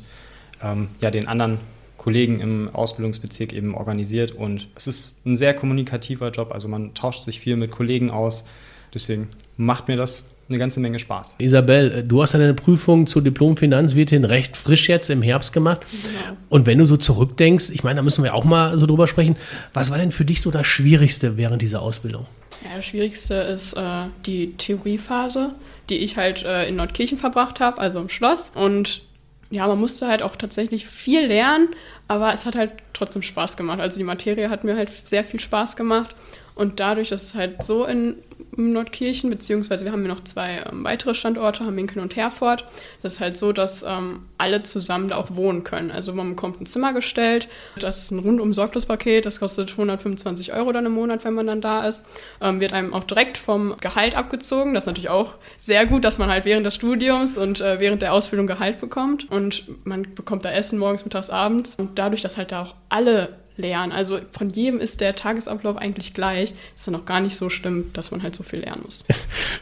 ähm, 0.63 0.89
ja, 1.01 1.11
den 1.11 1.27
anderen 1.27 1.59
Kollegen 1.97 2.39
im 2.39 2.73
Ausbildungsbezirk 2.73 3.51
eben 3.51 3.75
organisiert. 3.75 4.31
Und 4.31 4.67
es 4.75 4.87
ist 4.87 5.25
ein 5.25 5.35
sehr 5.35 5.53
kommunikativer 5.53 6.31
Job. 6.31 6.51
Also 6.51 6.67
man 6.67 6.93
tauscht 6.93 7.21
sich 7.21 7.41
viel 7.41 7.57
mit 7.57 7.71
Kollegen 7.71 8.09
aus. 8.09 8.45
Deswegen 8.93 9.27
macht 9.57 9.87
mir 9.87 9.97
das 9.97 10.29
eine 10.49 10.57
ganze 10.57 10.79
Menge 10.79 10.99
Spaß. 10.99 11.35
Isabel, 11.37 11.91
äh, 11.91 12.03
du 12.03 12.21
hast 12.21 12.33
ja 12.33 12.39
deine 12.39 12.53
Prüfung 12.53 13.07
zur 13.07 13.21
Diplom-Finanzwirtin 13.21 14.25
recht 14.25 14.57
frisch 14.57 14.89
jetzt 14.89 15.09
im 15.09 15.21
Herbst 15.21 15.53
gemacht. 15.53 15.81
Genau. 15.91 16.37
Und 16.49 16.65
wenn 16.65 16.77
du 16.77 16.85
so 16.85 16.97
zurückdenkst, 16.97 17.69
ich 17.69 17.83
meine, 17.83 17.97
da 17.97 18.01
müssen 18.01 18.23
wir 18.23 18.33
auch 18.33 18.43
mal 18.43 18.77
so 18.77 18.85
drüber 18.85 19.07
sprechen, 19.07 19.37
was 19.73 19.91
war 19.91 19.97
denn 19.97 20.11
für 20.11 20.25
dich 20.25 20.41
so 20.41 20.51
das 20.51 20.65
Schwierigste 20.65 21.37
während 21.37 21.61
dieser 21.61 21.81
Ausbildung? 21.81 22.25
Ja, 22.63 22.75
das 22.75 22.85
Schwierigste 22.85 23.35
ist 23.35 23.73
äh, 23.73 24.05
die 24.25 24.53
Theoriephase, 24.57 25.53
die 25.89 25.97
ich 25.97 26.17
halt 26.17 26.43
äh, 26.43 26.67
in 26.67 26.75
Nordkirchen 26.75 27.17
verbracht 27.17 27.59
habe, 27.59 27.77
also 27.77 27.99
im 27.99 28.09
Schloss. 28.09 28.51
Und 28.53 29.01
ja, 29.49 29.67
man 29.67 29.79
musste 29.79 30.07
halt 30.07 30.21
auch 30.21 30.35
tatsächlich 30.35 30.85
viel 30.85 31.25
lernen, 31.25 31.69
aber 32.09 32.33
es 32.33 32.45
hat 32.45 32.55
halt 32.55 32.73
trotzdem 32.93 33.21
Spaß 33.21 33.55
gemacht. 33.55 33.79
Also 33.79 33.99
die 33.99 34.03
Materie 34.03 34.49
hat 34.49 34.63
mir 34.63 34.75
halt 34.75 34.89
sehr 35.07 35.23
viel 35.23 35.39
Spaß 35.39 35.75
gemacht. 35.75 36.15
Und 36.55 36.79
dadurch, 36.81 37.09
dass 37.09 37.21
es 37.21 37.35
halt 37.35 37.63
so 37.63 37.85
in 37.85 38.15
Nordkirchen, 38.55 39.29
beziehungsweise 39.29 39.85
wir 39.85 39.91
haben 39.91 40.01
ja 40.01 40.09
noch 40.09 40.23
zwei 40.23 40.63
ähm, 40.69 40.83
weitere 40.83 41.13
Standorte, 41.13 41.65
Hamminkeln 41.65 42.01
und 42.01 42.15
Herford. 42.15 42.65
Das 43.01 43.13
ist 43.13 43.19
halt 43.19 43.37
so, 43.37 43.53
dass 43.53 43.83
ähm, 43.83 44.27
alle 44.37 44.63
zusammen 44.63 45.09
da 45.09 45.17
auch 45.17 45.35
wohnen 45.35 45.63
können. 45.63 45.91
Also 45.91 46.13
man 46.13 46.31
bekommt 46.31 46.59
ein 46.59 46.65
Zimmer 46.65 46.93
gestellt, 46.93 47.47
das 47.79 47.99
ist 47.99 48.11
ein 48.11 48.19
rundum 48.19 48.53
Sorglospaket, 48.53 49.25
das 49.25 49.39
kostet 49.39 49.71
125 49.71 50.53
Euro 50.53 50.71
dann 50.71 50.85
im 50.85 50.93
Monat, 50.93 51.23
wenn 51.23 51.33
man 51.33 51.47
dann 51.47 51.61
da 51.61 51.87
ist. 51.87 52.05
Ähm, 52.41 52.59
wird 52.59 52.73
einem 52.73 52.93
auch 52.93 53.03
direkt 53.03 53.37
vom 53.37 53.75
Gehalt 53.79 54.15
abgezogen. 54.15 54.73
Das 54.73 54.83
ist 54.83 54.87
natürlich 54.87 55.09
auch 55.09 55.35
sehr 55.57 55.85
gut, 55.85 56.03
dass 56.03 56.17
man 56.17 56.29
halt 56.29 56.45
während 56.45 56.65
des 56.65 56.75
Studiums 56.75 57.37
und 57.37 57.61
äh, 57.61 57.79
während 57.79 58.01
der 58.01 58.13
Ausbildung 58.13 58.47
Gehalt 58.47 58.79
bekommt. 58.79 59.29
Und 59.31 59.63
man 59.85 60.13
bekommt 60.15 60.45
da 60.45 60.51
Essen 60.51 60.79
morgens, 60.79 61.05
mittags, 61.05 61.29
abends. 61.29 61.75
Und 61.75 61.98
dadurch, 61.99 62.21
dass 62.21 62.37
halt 62.37 62.51
da 62.51 62.63
auch 62.63 62.75
alle 62.89 63.29
lernen. 63.59 63.91
Also 63.91 64.19
von 64.31 64.49
jedem 64.49 64.79
ist 64.79 65.01
der 65.01 65.15
Tagesablauf 65.15 65.77
eigentlich 65.77 66.13
gleich. 66.13 66.53
Ist 66.75 66.87
dann 66.87 66.95
auch 66.95 67.05
gar 67.05 67.19
nicht 67.19 67.35
so 67.35 67.49
schlimm, 67.49 67.91
dass 67.93 68.09
man 68.11 68.23
halt 68.23 68.35
so 68.35 68.43
viel 68.43 68.59
lernen 68.59 68.81
muss. 68.85 69.03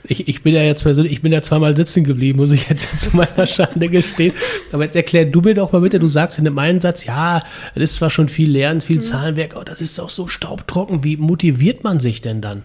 Ich, 0.09 0.29
ich 0.29 0.41
bin 0.41 0.53
ja 0.53 0.61
jetzt 0.61 0.83
persönlich, 0.83 1.11
ich 1.11 1.21
bin 1.21 1.33
ja 1.33 1.41
zweimal 1.41 1.75
sitzen 1.75 2.05
geblieben, 2.05 2.39
muss 2.39 2.51
ich 2.51 2.69
jetzt 2.69 2.87
zu 2.99 3.15
meiner 3.15 3.45
Schande 3.45 3.89
gestehen. 3.89 4.33
Aber 4.71 4.85
jetzt 4.85 4.95
erklär 4.95 5.25
du 5.25 5.41
mir 5.41 5.53
doch 5.53 5.73
mal 5.73 5.81
bitte, 5.81 5.99
du 5.99 6.07
sagst 6.07 6.39
in 6.39 6.47
einem 6.47 6.79
Satz, 6.79 7.03
ja, 7.03 7.43
das 7.73 7.83
ist 7.83 7.95
zwar 7.95 8.09
schon 8.09 8.29
viel 8.29 8.49
Lernen, 8.49 8.79
viel 8.79 8.97
mhm. 8.97 9.01
Zahlenwerk, 9.01 9.55
aber 9.55 9.65
das 9.65 9.81
ist 9.81 9.99
auch 9.99 10.09
so 10.09 10.27
staubtrocken. 10.27 11.03
Wie 11.03 11.17
motiviert 11.17 11.83
man 11.83 11.99
sich 11.99 12.21
denn 12.21 12.41
dann? 12.41 12.63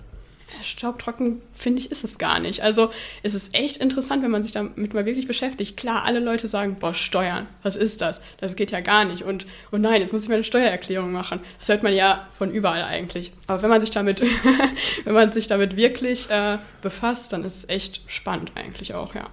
Staubtrocken, 0.63 1.41
finde 1.55 1.81
ich, 1.81 1.91
ist 1.91 2.05
es 2.05 2.19
gar 2.19 2.41
nicht. 2.41 2.63
Also 2.63 2.91
es 3.23 3.35
ist 3.35 3.55
echt 3.55 3.79
interessant, 3.79 4.23
wenn 4.23 4.31
man 4.31 4.43
sich 4.43 4.53
damit 4.53 4.95
mal 4.95 5.07
wirklich 5.07 5.27
beschäftigt. 5.27 5.77
Klar, 5.77 6.05
alle 6.05 6.21
Leute 6.21 6.49
sagen, 6.49 6.77
boah, 6.79 6.95
Steuern, 6.95 7.47
was 7.63 7.77
ist 7.77 8.01
das? 8.01 8.21
Das 8.39 8.57
geht 8.57 8.71
ja 8.71 8.81
gar 8.81 9.05
nicht. 9.05 9.23
Und, 9.23 9.47
oh 9.73 9.77
nein, 9.77 10.01
jetzt 10.01 10.13
muss 10.13 10.23
ich 10.23 10.29
meine 10.29 10.45
Steuererklärung 10.45 11.13
machen. 11.13 11.41
Das 11.59 11.69
hört 11.69 11.83
man 11.83 11.95
ja 11.95 12.27
von 12.37 12.53
überall 12.53 12.83
eigentlich. 12.83 13.33
Aber 13.47 13.63
wenn 13.63 13.71
man 13.71 13.81
sich 13.81 13.91
damit, 13.91 14.23
wenn 15.05 15.15
man 15.15 15.33
sich 15.33 15.47
damit 15.47 15.77
wirklich 15.77 16.31
äh, 16.31 16.59
befasst, 16.83 17.33
dann 17.33 17.45
ist 17.45 17.59
es 17.59 17.69
echt 17.69 18.03
spannend 18.07 18.53
eigentlich 18.55 18.95
auch, 18.95 19.15
ja. 19.15 19.29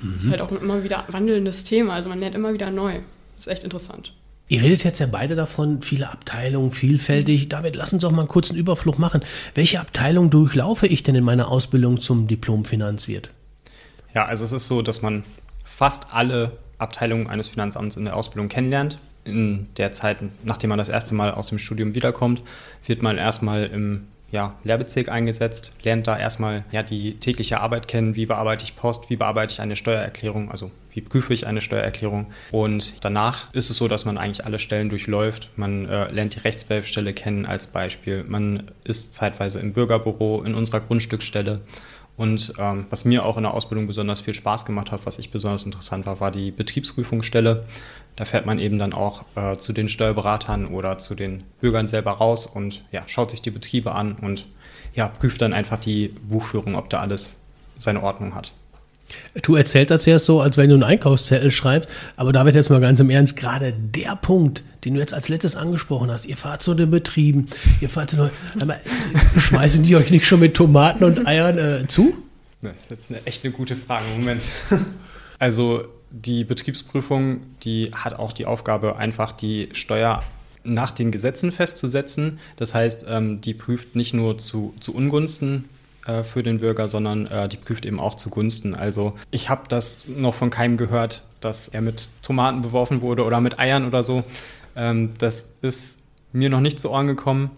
Mhm. 0.00 0.16
ist 0.16 0.30
halt 0.30 0.42
auch 0.42 0.50
ein 0.50 0.58
immer 0.58 0.82
wieder 0.82 1.04
wandelndes 1.08 1.64
Thema. 1.64 1.94
Also 1.94 2.08
man 2.08 2.20
lernt 2.20 2.34
immer 2.34 2.52
wieder 2.52 2.70
neu. 2.70 3.00
Das 3.36 3.46
ist 3.46 3.52
echt 3.52 3.64
interessant. 3.64 4.12
Ihr 4.46 4.62
redet 4.62 4.84
jetzt 4.84 4.98
ja 4.98 5.06
beide 5.06 5.36
davon, 5.36 5.80
viele 5.80 6.10
Abteilungen, 6.10 6.70
vielfältig. 6.70 7.48
David, 7.48 7.76
lass 7.76 7.94
uns 7.94 8.02
doch 8.02 8.10
mal 8.10 8.20
einen 8.20 8.28
kurzen 8.28 8.56
Überflug 8.56 8.98
machen. 8.98 9.22
Welche 9.54 9.80
Abteilung 9.80 10.28
durchlaufe 10.28 10.86
ich 10.86 11.02
denn 11.02 11.14
in 11.14 11.24
meiner 11.24 11.48
Ausbildung 11.48 11.98
zum 11.98 12.26
Diplom-Finanzwirt? 12.26 13.30
Ja, 14.14 14.26
also 14.26 14.44
es 14.44 14.52
ist 14.52 14.66
so, 14.66 14.82
dass 14.82 15.00
man 15.00 15.24
fast 15.64 16.12
alle 16.12 16.58
Abteilungen 16.76 17.26
eines 17.26 17.48
Finanzamts 17.48 17.96
in 17.96 18.04
der 18.04 18.16
Ausbildung 18.16 18.48
kennenlernt. 18.48 18.98
In 19.24 19.68
der 19.78 19.92
Zeit, 19.92 20.18
nachdem 20.44 20.68
man 20.68 20.78
das 20.78 20.90
erste 20.90 21.14
Mal 21.14 21.32
aus 21.32 21.48
dem 21.48 21.58
Studium 21.58 21.94
wiederkommt, 21.94 22.42
wird 22.86 23.00
man 23.00 23.16
erstmal 23.16 23.64
im 23.64 24.08
ja, 24.30 24.56
Lehrbezirk 24.64 25.08
eingesetzt, 25.08 25.72
lernt 25.82 26.06
da 26.06 26.18
erstmal 26.18 26.64
ja, 26.72 26.82
die 26.82 27.18
tägliche 27.18 27.60
Arbeit 27.60 27.86
kennen, 27.86 28.16
wie 28.16 28.26
bearbeite 28.26 28.64
ich 28.64 28.74
Post, 28.74 29.08
wie 29.08 29.16
bearbeite 29.16 29.52
ich 29.52 29.60
eine 29.60 29.76
Steuererklärung, 29.76 30.50
also 30.50 30.72
wie 30.92 31.02
prüfe 31.02 31.32
ich 31.32 31.46
eine 31.46 31.60
Steuererklärung. 31.60 32.26
Und 32.50 32.96
danach 33.00 33.52
ist 33.52 33.70
es 33.70 33.76
so, 33.76 33.86
dass 33.86 34.04
man 34.04 34.18
eigentlich 34.18 34.44
alle 34.44 34.58
Stellen 34.58 34.88
durchläuft. 34.88 35.50
Man 35.56 35.88
äh, 35.88 36.10
lernt 36.10 36.34
die 36.34 36.40
Rechtsbehelfsstelle 36.40 37.12
kennen 37.12 37.46
als 37.46 37.68
Beispiel. 37.68 38.24
Man 38.24 38.70
ist 38.82 39.14
zeitweise 39.14 39.60
im 39.60 39.72
Bürgerbüro, 39.72 40.42
in 40.42 40.54
unserer 40.54 40.80
Grundstücksstelle 40.80 41.60
Und 42.16 42.54
ähm, 42.58 42.86
was 42.90 43.04
mir 43.04 43.24
auch 43.24 43.36
in 43.36 43.42
der 43.42 43.54
Ausbildung 43.54 43.86
besonders 43.86 44.20
viel 44.20 44.34
Spaß 44.34 44.64
gemacht 44.64 44.92
hat, 44.92 45.04
was 45.04 45.18
ich 45.18 45.30
besonders 45.30 45.64
interessant 45.64 46.06
war, 46.06 46.20
war 46.20 46.30
die 46.30 46.52
Betriebsprüfungsstelle. 46.52 47.64
Da 48.16 48.24
fährt 48.24 48.46
man 48.46 48.58
eben 48.58 48.78
dann 48.78 48.92
auch 48.92 49.24
äh, 49.34 49.56
zu 49.56 49.72
den 49.72 49.88
Steuerberatern 49.88 50.66
oder 50.66 50.98
zu 50.98 51.14
den 51.14 51.42
Bürgern 51.60 51.88
selber 51.88 52.12
raus 52.12 52.46
und 52.46 52.84
ja, 52.92 53.02
schaut 53.06 53.30
sich 53.30 53.42
die 53.42 53.50
Betriebe 53.50 53.92
an 53.92 54.14
und 54.14 54.46
ja, 54.94 55.08
prüft 55.08 55.42
dann 55.42 55.52
einfach 55.52 55.80
die 55.80 56.08
Buchführung, 56.08 56.76
ob 56.76 56.90
da 56.90 57.00
alles 57.00 57.34
seine 57.76 58.02
Ordnung 58.02 58.34
hat. 58.34 58.52
Du 59.42 59.54
erzählst 59.54 59.90
das 59.90 60.06
ja 60.06 60.18
so, 60.18 60.40
als 60.40 60.56
wenn 60.56 60.68
du 60.68 60.74
einen 60.74 60.84
Einkaufszettel 60.84 61.50
schreibst, 61.50 61.90
aber 62.16 62.32
da 62.32 62.44
wird 62.44 62.54
jetzt 62.54 62.70
mal 62.70 62.80
ganz 62.80 63.00
im 63.00 63.10
Ernst, 63.10 63.36
gerade 63.36 63.72
der 63.72 64.16
Punkt, 64.16 64.64
den 64.84 64.94
du 64.94 65.00
jetzt 65.00 65.12
als 65.12 65.28
letztes 65.28 65.56
angesprochen 65.56 66.10
hast, 66.10 66.26
ihr 66.26 66.36
fahrt 66.36 66.62
zu 66.62 66.74
den 66.74 66.90
Betrieben, 66.90 67.48
ihr 67.80 67.90
fahrt 67.90 68.10
zu 68.10 68.30
aber 68.60 68.76
schmeißen 69.36 69.82
die 69.82 69.96
euch 69.96 70.10
nicht 70.10 70.26
schon 70.26 70.40
mit 70.40 70.54
Tomaten 70.54 71.04
und 71.04 71.26
Eiern 71.26 71.58
äh, 71.58 71.86
zu? 71.86 72.16
Das 72.62 72.76
ist 72.76 72.90
jetzt 72.90 73.10
eine, 73.10 73.26
echt 73.26 73.44
eine 73.44 73.52
gute 73.52 73.76
Frage. 73.76 74.06
Moment. 74.16 74.48
Also 75.40 75.82
die 76.14 76.44
Betriebsprüfung, 76.44 77.40
die 77.64 77.90
hat 77.92 78.14
auch 78.14 78.32
die 78.32 78.46
Aufgabe, 78.46 78.96
einfach 78.96 79.32
die 79.32 79.68
Steuer 79.72 80.22
nach 80.62 80.92
den 80.92 81.10
Gesetzen 81.10 81.50
festzusetzen. 81.50 82.38
Das 82.56 82.72
heißt, 82.72 83.04
ähm, 83.08 83.40
die 83.40 83.52
prüft 83.52 83.96
nicht 83.96 84.14
nur 84.14 84.38
zu, 84.38 84.74
zu 84.78 84.94
Ungunsten 84.94 85.68
äh, 86.06 86.22
für 86.22 86.42
den 86.42 86.60
Bürger, 86.60 86.86
sondern 86.86 87.26
äh, 87.26 87.48
die 87.48 87.56
prüft 87.56 87.84
eben 87.84 87.98
auch 87.98 88.14
zugunsten. 88.14 88.74
Also 88.74 89.14
ich 89.30 89.50
habe 89.50 89.62
das 89.68 90.06
noch 90.06 90.34
von 90.34 90.50
keinem 90.50 90.76
gehört, 90.76 91.24
dass 91.40 91.68
er 91.68 91.82
mit 91.82 92.08
Tomaten 92.22 92.62
beworfen 92.62 93.00
wurde 93.00 93.24
oder 93.24 93.40
mit 93.40 93.58
Eiern 93.58 93.86
oder 93.86 94.02
so. 94.02 94.22
Ähm, 94.76 95.14
das 95.18 95.46
ist 95.62 95.98
mir 96.32 96.48
noch 96.48 96.60
nicht 96.60 96.78
zu 96.78 96.90
Ohren 96.90 97.08
gekommen. 97.08 97.50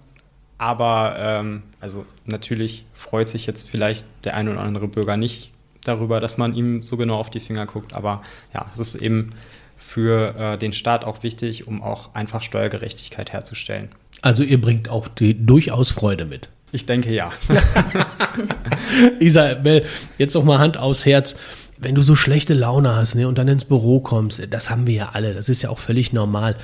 Aber 0.58 1.16
ähm, 1.18 1.62
also 1.80 2.06
natürlich 2.24 2.86
freut 2.94 3.28
sich 3.28 3.46
jetzt 3.46 3.68
vielleicht 3.68 4.06
der 4.24 4.34
ein 4.34 4.48
oder 4.48 4.60
andere 4.60 4.88
Bürger 4.88 5.18
nicht 5.18 5.52
darüber, 5.84 6.20
dass 6.20 6.38
man 6.38 6.54
ihm 6.54 6.82
so 6.82 6.96
genau 6.96 7.16
auf 7.16 7.30
die 7.30 7.40
Finger 7.40 7.66
guckt. 7.66 7.92
Aber 7.92 8.22
ja, 8.52 8.66
es 8.72 8.78
ist 8.78 8.94
eben 8.96 9.32
für 9.76 10.34
äh, 10.36 10.58
den 10.58 10.72
Staat 10.72 11.04
auch 11.04 11.22
wichtig, 11.22 11.66
um 11.66 11.82
auch 11.82 12.14
einfach 12.14 12.42
Steuergerechtigkeit 12.42 13.32
herzustellen. 13.32 13.90
Also 14.22 14.42
ihr 14.42 14.60
bringt 14.60 14.88
auch 14.88 15.08
die, 15.08 15.46
durchaus 15.46 15.92
Freude 15.92 16.24
mit. 16.24 16.48
Ich 16.72 16.86
denke 16.86 17.12
ja. 17.12 17.30
Isabel, 19.20 19.84
jetzt 20.18 20.34
noch 20.34 20.44
mal 20.44 20.58
Hand 20.58 20.76
aufs 20.76 21.06
Herz. 21.06 21.36
Wenn 21.78 21.94
du 21.94 22.02
so 22.02 22.14
schlechte 22.14 22.54
Laune 22.54 22.96
hast 22.96 23.14
ne, 23.14 23.28
und 23.28 23.38
dann 23.38 23.48
ins 23.48 23.66
Büro 23.66 24.00
kommst, 24.00 24.42
das 24.50 24.70
haben 24.70 24.86
wir 24.86 24.94
ja 24.94 25.10
alle, 25.12 25.34
das 25.34 25.48
ist 25.48 25.62
ja 25.62 25.70
auch 25.70 25.78
völlig 25.78 26.12
normal. 26.12 26.56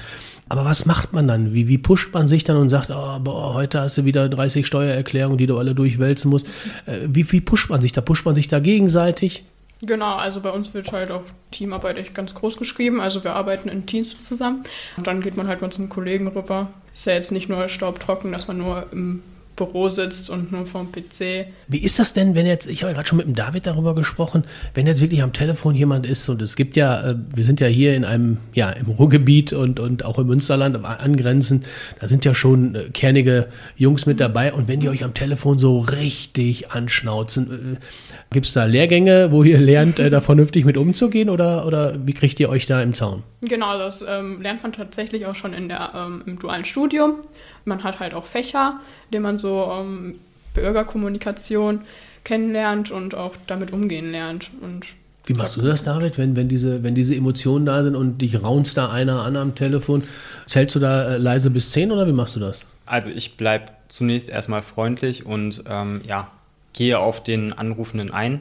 Aber 0.52 0.66
was 0.66 0.84
macht 0.84 1.14
man 1.14 1.26
dann? 1.26 1.54
Wie, 1.54 1.66
wie 1.66 1.78
pusht 1.78 2.12
man 2.12 2.28
sich 2.28 2.44
dann 2.44 2.58
und 2.58 2.68
sagt, 2.68 2.90
oh, 2.90 3.18
boah, 3.20 3.54
heute 3.54 3.80
hast 3.80 3.96
du 3.96 4.04
wieder 4.04 4.28
30 4.28 4.66
Steuererklärungen, 4.66 5.38
die 5.38 5.46
du 5.46 5.56
alle 5.56 5.74
durchwälzen 5.74 6.30
musst? 6.30 6.46
Äh, 6.84 6.98
wie, 7.06 7.32
wie 7.32 7.40
pusht 7.40 7.70
man 7.70 7.80
sich 7.80 7.92
da? 7.92 8.02
Pusht 8.02 8.26
man 8.26 8.34
sich 8.34 8.48
da 8.48 8.60
gegenseitig? 8.60 9.44
Genau, 9.80 10.14
also 10.16 10.42
bei 10.42 10.50
uns 10.50 10.74
wird 10.74 10.92
halt 10.92 11.10
auch 11.10 11.22
Teamarbeit 11.52 11.96
echt 11.96 12.14
ganz 12.14 12.34
groß 12.34 12.58
geschrieben. 12.58 13.00
Also 13.00 13.24
wir 13.24 13.32
arbeiten 13.32 13.70
in 13.70 13.86
Teams 13.86 14.22
zusammen. 14.22 14.62
Und 14.98 15.06
dann 15.06 15.22
geht 15.22 15.38
man 15.38 15.48
halt 15.48 15.62
mal 15.62 15.70
zum 15.70 15.88
Kollegen 15.88 16.28
rüber. 16.28 16.68
Ist 16.92 17.06
ja 17.06 17.14
jetzt 17.14 17.32
nicht 17.32 17.48
nur 17.48 17.70
staubtrocken, 17.70 18.30
dass 18.30 18.46
man 18.46 18.58
nur 18.58 18.88
im 18.92 19.22
Büro 19.56 19.88
sitzt 19.88 20.30
und 20.30 20.50
nur 20.50 20.64
vom 20.64 20.90
PC. 20.90 21.46
Wie 21.68 21.78
ist 21.78 21.98
das 21.98 22.14
denn, 22.14 22.34
wenn 22.34 22.46
jetzt, 22.46 22.66
ich 22.66 22.82
habe 22.82 22.90
ja 22.90 22.94
gerade 22.94 23.06
schon 23.06 23.18
mit 23.18 23.26
dem 23.26 23.34
David 23.34 23.66
darüber 23.66 23.94
gesprochen, 23.94 24.44
wenn 24.74 24.86
jetzt 24.86 25.00
wirklich 25.00 25.22
am 25.22 25.32
Telefon 25.32 25.74
jemand 25.74 26.06
ist 26.06 26.28
und 26.28 26.40
es 26.40 26.56
gibt 26.56 26.74
ja, 26.74 27.10
äh, 27.10 27.16
wir 27.34 27.44
sind 27.44 27.60
ja 27.60 27.66
hier 27.66 27.94
in 27.94 28.04
einem, 28.04 28.38
ja, 28.54 28.70
im 28.70 28.86
Ruhrgebiet 28.86 29.52
und, 29.52 29.78
und 29.78 30.04
auch 30.04 30.18
im 30.18 30.26
Münsterland 30.26 30.82
angrenzend, 30.84 31.66
da 32.00 32.08
sind 32.08 32.24
ja 32.24 32.34
schon 32.34 32.74
äh, 32.74 32.84
kernige 32.92 33.48
Jungs 33.76 34.06
mit 34.06 34.20
dabei 34.20 34.54
und 34.54 34.68
wenn 34.68 34.80
die 34.80 34.88
euch 34.88 35.04
am 35.04 35.12
Telefon 35.12 35.58
so 35.58 35.80
richtig 35.80 36.70
anschnauzen, 36.70 37.76
äh, 37.76 38.32
gibt 38.32 38.46
es 38.46 38.54
da 38.54 38.64
Lehrgänge, 38.64 39.32
wo 39.32 39.42
ihr 39.42 39.58
lernt, 39.58 39.98
da 39.98 40.20
vernünftig 40.22 40.64
mit 40.64 40.78
umzugehen 40.78 41.28
oder, 41.28 41.66
oder 41.66 41.96
wie 42.06 42.14
kriegt 42.14 42.40
ihr 42.40 42.48
euch 42.48 42.64
da 42.64 42.80
im 42.80 42.94
Zaun? 42.94 43.22
Genau, 43.42 43.76
das 43.76 44.04
ähm, 44.06 44.40
lernt 44.40 44.62
man 44.62 44.72
tatsächlich 44.72 45.26
auch 45.26 45.34
schon 45.34 45.52
in 45.52 45.68
der, 45.68 45.92
ähm, 45.94 46.22
im 46.26 46.38
dualen 46.38 46.64
Studium. 46.64 47.16
Man 47.64 47.84
hat 47.84 48.00
halt 48.00 48.14
auch 48.14 48.24
Fächer, 48.24 48.80
in 49.06 49.12
denen 49.12 49.22
man 49.22 49.38
so 49.38 49.70
ähm, 49.72 50.18
Bürgerkommunikation 50.54 51.82
kennenlernt 52.24 52.90
und 52.90 53.14
auch 53.14 53.34
damit 53.46 53.72
umgehen 53.72 54.12
lernt. 54.12 54.50
Und 54.60 54.86
wie 55.26 55.34
machst 55.34 55.56
du 55.56 55.62
das, 55.62 55.84
David, 55.84 56.18
wenn, 56.18 56.34
wenn, 56.34 56.48
diese, 56.48 56.82
wenn 56.82 56.94
diese 56.94 57.14
Emotionen 57.14 57.64
da 57.64 57.84
sind 57.84 57.94
und 57.94 58.18
dich 58.18 58.42
raunst 58.42 58.76
da 58.76 58.90
einer 58.90 59.22
an 59.22 59.36
am 59.36 59.54
Telefon? 59.54 60.02
Zählst 60.46 60.74
du 60.74 60.80
da 60.80 61.14
äh, 61.14 61.18
leise 61.18 61.50
bis 61.50 61.70
zehn 61.70 61.92
oder 61.92 62.06
wie 62.06 62.12
machst 62.12 62.34
du 62.36 62.40
das? 62.40 62.62
Also 62.86 63.10
ich 63.10 63.36
bleibe 63.36 63.66
zunächst 63.88 64.28
erstmal 64.28 64.62
freundlich 64.62 65.24
und 65.24 65.62
ähm, 65.68 66.00
ja, 66.04 66.30
gehe 66.72 66.98
auf 66.98 67.22
den 67.22 67.52
Anrufenden 67.52 68.10
ein. 68.10 68.40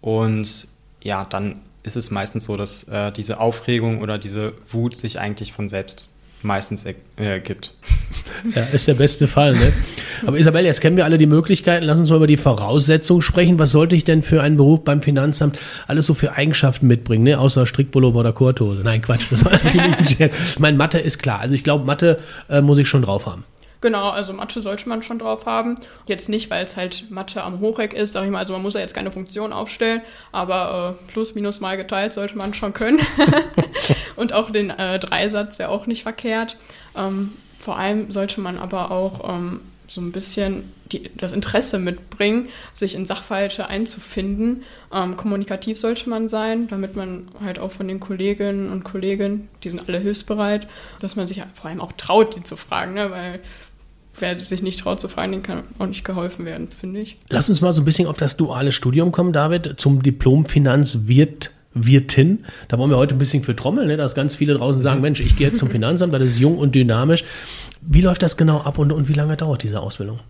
Und 0.00 0.68
ja, 1.02 1.24
dann 1.24 1.56
ist 1.82 1.96
es 1.96 2.10
meistens 2.10 2.44
so, 2.44 2.56
dass 2.56 2.84
äh, 2.84 3.10
diese 3.10 3.40
Aufregung 3.40 4.00
oder 4.00 4.18
diese 4.18 4.52
Wut 4.70 4.96
sich 4.96 5.18
eigentlich 5.18 5.52
von 5.52 5.68
selbst 5.68 6.08
meistens 6.42 6.84
äh, 6.84 7.40
gibt. 7.40 7.74
Ja, 8.54 8.62
ist 8.72 8.88
der 8.88 8.94
beste 8.94 9.26
Fall. 9.26 9.54
Ne? 9.54 9.72
Aber 10.26 10.38
Isabel, 10.38 10.64
jetzt 10.64 10.80
kennen 10.80 10.96
wir 10.96 11.04
alle 11.04 11.18
die 11.18 11.26
Möglichkeiten. 11.26 11.84
Lass 11.84 11.98
uns 11.98 12.10
mal 12.10 12.16
über 12.16 12.26
die 12.26 12.36
Voraussetzungen 12.36 13.22
sprechen. 13.22 13.58
Was 13.58 13.72
sollte 13.72 13.96
ich 13.96 14.04
denn 14.04 14.22
für 14.22 14.42
einen 14.42 14.56
Beruf 14.56 14.84
beim 14.84 15.02
Finanzamt 15.02 15.58
alles 15.86 16.06
so 16.06 16.14
für 16.14 16.32
Eigenschaften 16.32 16.86
mitbringen, 16.86 17.24
ne? 17.24 17.38
außer 17.38 17.66
Strickpullover 17.66 18.20
oder 18.20 18.32
Kurthose? 18.32 18.82
Nein, 18.82 19.02
Quatsch, 19.02 19.26
das 19.30 19.44
war 19.44 19.52
natürlich 19.64 20.18
nicht. 20.18 20.60
Mein 20.60 20.76
Mathe 20.76 20.98
ist 20.98 21.18
klar. 21.18 21.40
Also 21.40 21.54
ich 21.54 21.64
glaube, 21.64 21.84
Mathe 21.84 22.18
äh, 22.48 22.60
muss 22.60 22.78
ich 22.78 22.88
schon 22.88 23.02
drauf 23.02 23.26
haben. 23.26 23.44
Genau, 23.82 24.08
also 24.08 24.32
Mathe 24.32 24.62
sollte 24.62 24.88
man 24.88 25.02
schon 25.02 25.18
drauf 25.18 25.46
haben. 25.46 25.76
Jetzt 26.06 26.28
nicht, 26.28 26.50
weil 26.50 26.64
es 26.64 26.76
halt 26.76 27.10
Mathe 27.10 27.42
am 27.42 27.60
Hochreck 27.60 27.92
ist, 27.92 28.14
sag 28.14 28.24
ich 28.24 28.30
mal, 28.30 28.38
also 28.38 28.52
man 28.52 28.62
muss 28.62 28.74
ja 28.74 28.80
jetzt 28.80 28.94
keine 28.94 29.12
Funktion 29.12 29.52
aufstellen, 29.52 30.00
aber 30.32 30.96
äh, 30.98 31.12
plus, 31.12 31.34
minus 31.34 31.60
mal 31.60 31.76
geteilt 31.76 32.12
sollte 32.14 32.36
man 32.38 32.54
schon 32.54 32.72
können. 32.72 33.00
Und 34.16 34.32
auch 34.32 34.50
den 34.50 34.70
äh, 34.70 34.98
Dreisatz 34.98 35.58
wäre 35.58 35.68
auch 35.68 35.86
nicht 35.86 36.02
verkehrt. 36.02 36.56
Ähm, 36.96 37.32
vor 37.66 37.76
allem 37.76 38.12
sollte 38.12 38.40
man 38.40 38.58
aber 38.58 38.92
auch 38.92 39.28
ähm, 39.28 39.60
so 39.88 40.00
ein 40.00 40.12
bisschen 40.12 40.72
die, 40.92 41.10
das 41.16 41.32
Interesse 41.32 41.80
mitbringen, 41.80 42.48
sich 42.74 42.94
in 42.94 43.06
Sachverhalte 43.06 43.66
einzufinden. 43.66 44.62
Ähm, 44.94 45.16
kommunikativ 45.16 45.76
sollte 45.76 46.08
man 46.08 46.28
sein, 46.28 46.68
damit 46.68 46.94
man 46.94 47.26
halt 47.42 47.58
auch 47.58 47.72
von 47.72 47.88
den 47.88 47.98
Kolleginnen 47.98 48.70
und 48.70 48.84
Kollegen, 48.84 49.48
die 49.64 49.70
sind 49.70 49.88
alle 49.88 49.98
hilfsbereit, 49.98 50.68
dass 51.00 51.16
man 51.16 51.26
sich 51.26 51.42
vor 51.54 51.68
allem 51.68 51.80
auch 51.80 51.90
traut, 51.94 52.36
die 52.36 52.44
zu 52.44 52.54
fragen, 52.54 52.94
ne? 52.94 53.10
weil 53.10 53.40
wer 54.16 54.36
sich 54.36 54.62
nicht 54.62 54.78
traut 54.78 55.00
zu 55.00 55.08
fragen, 55.08 55.32
den 55.32 55.42
kann 55.42 55.64
auch 55.80 55.88
nicht 55.88 56.04
geholfen 56.04 56.44
werden, 56.44 56.68
finde 56.68 57.00
ich. 57.00 57.18
Lass 57.30 57.50
uns 57.50 57.62
mal 57.62 57.72
so 57.72 57.82
ein 57.82 57.84
bisschen 57.84 58.06
auf 58.06 58.16
das 58.16 58.36
duale 58.36 58.70
Studium 58.70 59.10
kommen, 59.10 59.32
David, 59.32 59.80
zum 59.80 60.04
Diplom 60.04 60.46
Finanzwirt. 60.46 61.50
Wirtin. 61.76 62.44
Da 62.68 62.78
wollen 62.78 62.90
wir 62.90 62.96
heute 62.96 63.14
ein 63.14 63.18
bisschen 63.18 63.44
für 63.44 63.54
trommeln, 63.54 63.88
ne? 63.88 63.96
dass 63.96 64.14
ganz 64.14 64.34
viele 64.34 64.54
draußen 64.54 64.82
sagen, 64.82 65.00
Mensch, 65.00 65.20
ich 65.20 65.36
gehe 65.36 65.46
jetzt 65.46 65.58
zum 65.58 65.70
Finanzamt, 65.70 66.12
das 66.12 66.24
ist 66.24 66.38
jung 66.38 66.58
und 66.58 66.74
dynamisch. 66.74 67.24
Wie 67.82 68.00
läuft 68.00 68.22
das 68.22 68.36
genau 68.36 68.60
ab 68.60 68.78
und, 68.78 68.90
und 68.90 69.08
wie 69.08 69.12
lange 69.12 69.36
dauert 69.36 69.62
diese 69.62 69.80
Ausbildung? 69.80 70.20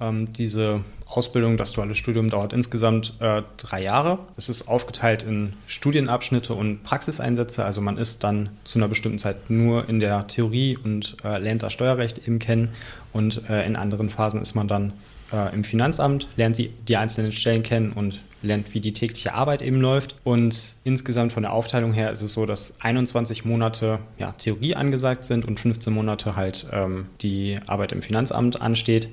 Ähm, 0.00 0.32
diese 0.32 0.84
Ausbildung, 1.06 1.56
das 1.56 1.72
duale 1.72 1.94
Studium 1.94 2.28
dauert 2.28 2.52
insgesamt 2.52 3.14
äh, 3.20 3.42
drei 3.58 3.82
Jahre. 3.82 4.18
Es 4.36 4.48
ist 4.48 4.68
aufgeteilt 4.68 5.22
in 5.22 5.54
Studienabschnitte 5.66 6.54
und 6.54 6.82
Praxiseinsätze. 6.84 7.64
Also 7.64 7.80
man 7.80 7.98
ist 7.98 8.24
dann 8.24 8.48
zu 8.64 8.78
einer 8.78 8.88
bestimmten 8.88 9.18
Zeit 9.18 9.50
nur 9.50 9.88
in 9.88 10.00
der 10.00 10.26
Theorie 10.26 10.78
und 10.82 11.16
äh, 11.24 11.38
lernt 11.38 11.62
das 11.62 11.72
Steuerrecht 11.72 12.26
eben 12.26 12.38
kennen 12.38 12.70
und 13.12 13.48
äh, 13.48 13.66
in 13.66 13.76
anderen 13.76 14.08
Phasen 14.08 14.40
ist 14.40 14.54
man 14.54 14.68
dann 14.68 14.92
äh, 15.32 15.54
im 15.54 15.64
Finanzamt, 15.64 16.28
lernt 16.36 16.56
sie 16.56 16.72
die 16.88 16.96
einzelnen 16.96 17.32
Stellen 17.32 17.62
kennen 17.62 17.92
und 17.92 18.22
lernt, 18.42 18.74
wie 18.74 18.80
die 18.80 18.92
tägliche 18.92 19.34
Arbeit 19.34 19.62
eben 19.62 19.80
läuft. 19.80 20.16
Und 20.24 20.74
insgesamt 20.84 21.32
von 21.32 21.42
der 21.42 21.52
Aufteilung 21.52 21.92
her 21.92 22.10
ist 22.10 22.22
es 22.22 22.32
so, 22.32 22.46
dass 22.46 22.74
21 22.80 23.44
Monate 23.44 24.00
ja, 24.18 24.32
Theorie 24.32 24.74
angesagt 24.74 25.24
sind 25.24 25.44
und 25.44 25.58
15 25.58 25.92
Monate 25.92 26.36
halt 26.36 26.66
ähm, 26.72 27.06
die 27.20 27.58
Arbeit 27.66 27.92
im 27.92 28.02
Finanzamt 28.02 28.60
ansteht. 28.60 29.08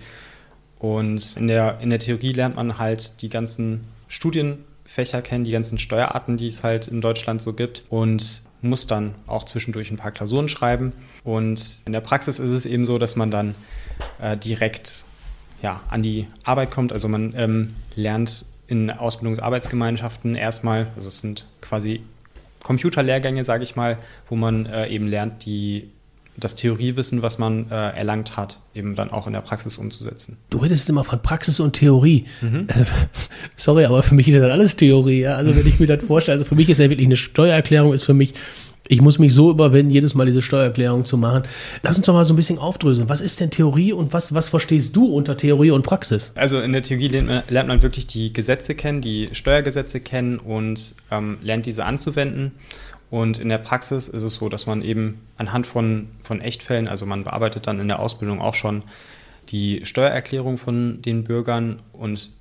Und 0.80 1.36
in 1.38 1.48
der, 1.48 1.80
in 1.82 1.90
der 1.90 2.00
Theorie 2.00 2.34
lernt 2.34 2.56
man 2.56 2.78
halt 2.78 3.22
die 3.22 3.30
ganzen 3.30 3.86
Studienfächer 4.08 5.22
kennen, 5.22 5.44
die 5.44 5.52
ganzen 5.52 5.78
Steuerarten, 5.78 6.38
die 6.38 6.48
es 6.48 6.64
halt 6.64 6.88
in 6.88 7.02
Deutschland 7.02 7.42
so 7.42 7.54
gibt. 7.54 7.84
Und 7.90 8.42
muss 8.62 8.88
dann 8.88 9.16
auch 9.28 9.46
zwischendurch 9.46 9.92
ein 9.92 9.98
paar 9.98 10.12
Klausuren 10.12 10.50
schreiben. 10.50 10.92
Und 11.24 11.82
in 11.86 11.94
der 11.94 12.02
Praxis 12.02 12.40
ist 12.40 12.52
es 12.52 12.66
eben 12.66 12.86
so, 12.86 12.98
dass 12.98 13.16
man 13.16 13.32
dann 13.32 13.56
äh, 14.22 14.38
direkt 14.38 15.06
ja, 15.62 15.82
an 15.90 16.04
die 16.04 16.28
Arbeit 16.44 16.72
kommt. 16.72 16.94
Also 16.94 17.08
man 17.08 17.34
ähm, 17.36 17.76
lernt 17.96 18.46
in 18.70 18.92
Ausbildungsarbeitsgemeinschaften 18.92 20.36
erstmal, 20.36 20.88
also 20.96 21.08
es 21.10 21.20
sind 21.20 21.48
quasi 21.62 22.02
Computerlehrgänge, 22.62 23.44
sage 23.44 23.64
ich 23.64 23.76
mal, 23.76 23.98
wo 24.30 24.36
man 24.36 24.66
äh, 24.66 24.88
eben 24.88 25.08
lernt, 25.08 25.46
die 25.46 25.90
das 26.38 26.56
Theoriewissen, 26.56 27.22
was 27.22 27.38
man 27.38 27.70
äh, 27.70 27.98
erlangt 27.98 28.38
hat, 28.38 28.60
eben 28.74 28.96
dann 28.96 29.12
auch 29.12 29.28
in 29.28 29.34
der 29.34 29.42
Praxis 29.42 29.78
umzusetzen. 29.78 30.38
Du 30.50 30.60
redest 30.60 30.88
immer 30.90 31.04
von 31.04 31.22
Praxis 31.22 31.60
und 31.60 31.74
Theorie. 31.74 32.26
Mhm. 32.42 32.68
Äh, 32.70 32.86
sorry, 33.58 33.86
aber 33.86 34.04
für 34.04 34.16
mich 34.16 34.28
ist 34.28 34.40
das 34.40 34.52
alles 34.52 34.76
Theorie. 34.78 35.22
Ja? 35.22 35.36
Also 35.36 35.56
wenn 35.56 35.68
ich 35.68 35.80
mir 35.80 35.88
das 35.88 36.04
vorstelle, 36.04 36.38
also 36.38 36.46
für 36.46 36.56
mich 36.56 36.70
ist 36.70 36.78
ja 36.78 36.90
wirklich 36.90 37.08
eine 37.08 37.18
Steuererklärung 37.18 37.94
ist 37.94 38.04
für 38.04 38.14
mich 38.14 38.36
Ich 38.92 39.04
muss 39.04 39.20
mich 39.20 39.36
so 39.36 39.52
überwinden, 39.52 39.92
jedes 39.92 40.16
Mal 40.16 40.26
diese 40.26 40.42
Steuererklärung 40.42 41.06
zu 41.06 41.16
machen. 41.16 41.44
Lass 41.84 41.98
uns 41.98 42.08
doch 42.08 42.14
mal 42.16 42.26
so 42.26 42.34
ein 42.34 42.36
bisschen 42.36 42.58
aufdröseln. 42.58 43.08
Was 43.08 43.22
ist 43.22 43.40
denn 43.40 43.52
Theorie 43.52 43.94
und 43.94 44.14
was, 44.14 44.34
was 44.34 44.50
verstehst 44.50 44.96
du 44.96 45.06
unter 45.06 45.38
Theorie 45.38 45.70
und 45.70 45.84
Praxis? 45.84 46.32
Also 46.34 46.60
in 46.60 46.74
der 46.74 46.82
Theorie 46.82 47.08
lernt 47.08 47.28
man, 47.28 47.44
lernt 47.50 47.68
man 47.70 47.84
wirklich 47.84 48.08
die 48.08 48.34
Gesetze 48.34 48.74
kennen, 48.74 49.02
die 49.02 49.30
Steuergesetze 49.32 50.00
kennen 50.00 50.40
und 50.40 50.96
ähm, 51.12 51.38
lernt 51.44 51.68
diese 51.68 51.86
anzuwenden. 51.86 52.54
Und 53.12 53.38
in 53.38 53.50
der 53.50 53.60
Praxis 53.60 54.08
ist 54.08 54.24
es 54.24 54.34
so, 54.34 54.50
dass 54.50 54.66
man 54.66 54.82
eben 54.82 55.20
anhand 55.38 55.68
von, 55.68 56.08
von 56.24 56.42
Echtfällen, 56.42 56.88
also 56.88 57.06
man 57.06 57.24
bearbeitet 57.24 57.68
dann 57.68 57.80
in 57.80 57.90
der 57.90 58.00
Ausbildung 58.00 58.42
auch 58.42 58.56
schon 58.56 58.82
die 59.50 59.82
Steuererklärung 59.86 60.58
von 60.58 61.04
den 61.04 61.26
Bürgern 61.26 61.80
und 61.94 62.32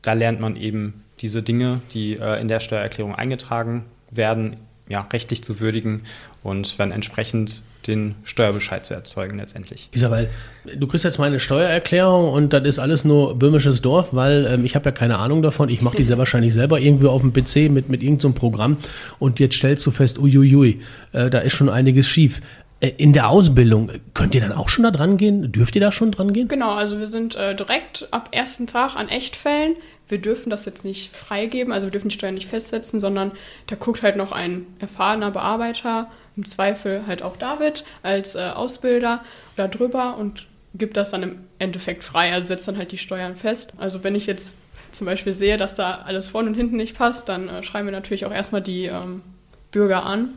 da 0.00 0.14
lernt 0.14 0.40
man 0.40 0.56
eben 0.56 1.04
diese 1.20 1.42
Dinge, 1.42 1.82
die 1.92 2.16
äh, 2.16 2.40
in 2.40 2.48
der 2.48 2.60
Steuererklärung 2.60 3.14
eingetragen 3.14 3.84
werden, 4.10 4.56
ja, 4.90 5.06
rechtlich 5.12 5.42
zu 5.42 5.60
würdigen 5.60 6.02
und 6.42 6.78
dann 6.78 6.90
entsprechend 6.90 7.62
den 7.86 8.16
Steuerbescheid 8.24 8.84
zu 8.84 8.92
erzeugen 8.92 9.38
letztendlich. 9.38 9.88
Isabel, 9.92 10.28
du 10.76 10.86
kriegst 10.86 11.04
jetzt 11.04 11.18
meine 11.18 11.40
Steuererklärung 11.40 12.28
und 12.28 12.52
das 12.52 12.64
ist 12.64 12.78
alles 12.78 13.04
nur 13.04 13.38
böhmisches 13.38 13.80
Dorf, 13.80 14.08
weil 14.12 14.46
ähm, 14.46 14.64
ich 14.64 14.74
habe 14.74 14.86
ja 14.86 14.90
keine 14.90 15.18
Ahnung 15.18 15.42
davon. 15.42 15.68
Ich 15.68 15.80
mache 15.80 15.96
die 15.96 16.04
sehr 16.04 16.18
wahrscheinlich 16.18 16.52
selber 16.52 16.80
irgendwie 16.80 17.06
auf 17.06 17.22
dem 17.22 17.32
PC 17.32 17.70
mit, 17.70 17.88
mit 17.88 18.02
irgendeinem 18.02 18.32
so 18.32 18.38
Programm 18.40 18.76
und 19.18 19.38
jetzt 19.38 19.54
stellst 19.54 19.86
du 19.86 19.92
fest, 19.92 20.18
uiuiui, 20.18 20.80
äh, 21.12 21.30
da 21.30 21.38
ist 21.38 21.54
schon 21.54 21.68
einiges 21.68 22.06
schief. 22.06 22.42
Äh, 22.80 22.92
in 22.96 23.12
der 23.12 23.28
Ausbildung, 23.28 23.90
könnt 24.14 24.34
ihr 24.34 24.40
dann 24.40 24.52
auch 24.52 24.68
schon 24.68 24.84
da 24.84 24.90
dran 24.90 25.16
gehen? 25.16 25.52
Dürft 25.52 25.74
ihr 25.74 25.80
da 25.80 25.92
schon 25.92 26.10
dran 26.10 26.32
gehen? 26.32 26.48
Genau, 26.48 26.72
also 26.72 26.98
wir 26.98 27.06
sind 27.06 27.34
äh, 27.34 27.54
direkt 27.54 28.08
ab 28.10 28.30
ersten 28.32 28.66
Tag 28.66 28.96
an 28.96 29.08
Echtfällen 29.08 29.76
wir 30.10 30.18
dürfen 30.18 30.50
das 30.50 30.64
jetzt 30.64 30.84
nicht 30.84 31.14
freigeben, 31.16 31.72
also 31.72 31.86
wir 31.86 31.90
dürfen 31.90 32.08
die 32.08 32.14
Steuern 32.14 32.34
nicht 32.34 32.48
festsetzen, 32.48 33.00
sondern 33.00 33.32
da 33.68 33.76
guckt 33.76 34.02
halt 34.02 34.16
noch 34.16 34.32
ein 34.32 34.66
erfahrener 34.78 35.30
Bearbeiter, 35.30 36.10
im 36.36 36.44
Zweifel 36.44 37.06
halt 37.06 37.22
auch 37.22 37.36
David 37.36 37.84
als 38.02 38.34
äh, 38.34 38.50
Ausbilder 38.54 39.22
da 39.56 39.68
drüber 39.68 40.16
und 40.16 40.46
gibt 40.74 40.96
das 40.96 41.10
dann 41.10 41.22
im 41.22 41.38
Endeffekt 41.58 42.04
frei, 42.04 42.32
also 42.32 42.46
setzt 42.46 42.68
dann 42.68 42.78
halt 42.78 42.92
die 42.92 42.98
Steuern 42.98 43.36
fest. 43.36 43.72
Also 43.78 44.04
wenn 44.04 44.14
ich 44.14 44.26
jetzt 44.26 44.54
zum 44.92 45.06
Beispiel 45.06 45.32
sehe, 45.32 45.56
dass 45.56 45.74
da 45.74 46.02
alles 46.04 46.28
vorne 46.28 46.48
und 46.48 46.54
hinten 46.54 46.76
nicht 46.76 46.96
passt, 46.96 47.28
dann 47.28 47.48
äh, 47.48 47.62
schreiben 47.62 47.86
wir 47.86 47.92
natürlich 47.92 48.26
auch 48.26 48.32
erstmal 48.32 48.62
die 48.62 48.86
ähm, 48.86 49.22
Bürger 49.70 50.04
an 50.04 50.30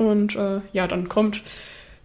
und 0.00 0.34
äh, 0.34 0.60
ja, 0.72 0.86
dann 0.86 1.08
kommt 1.08 1.42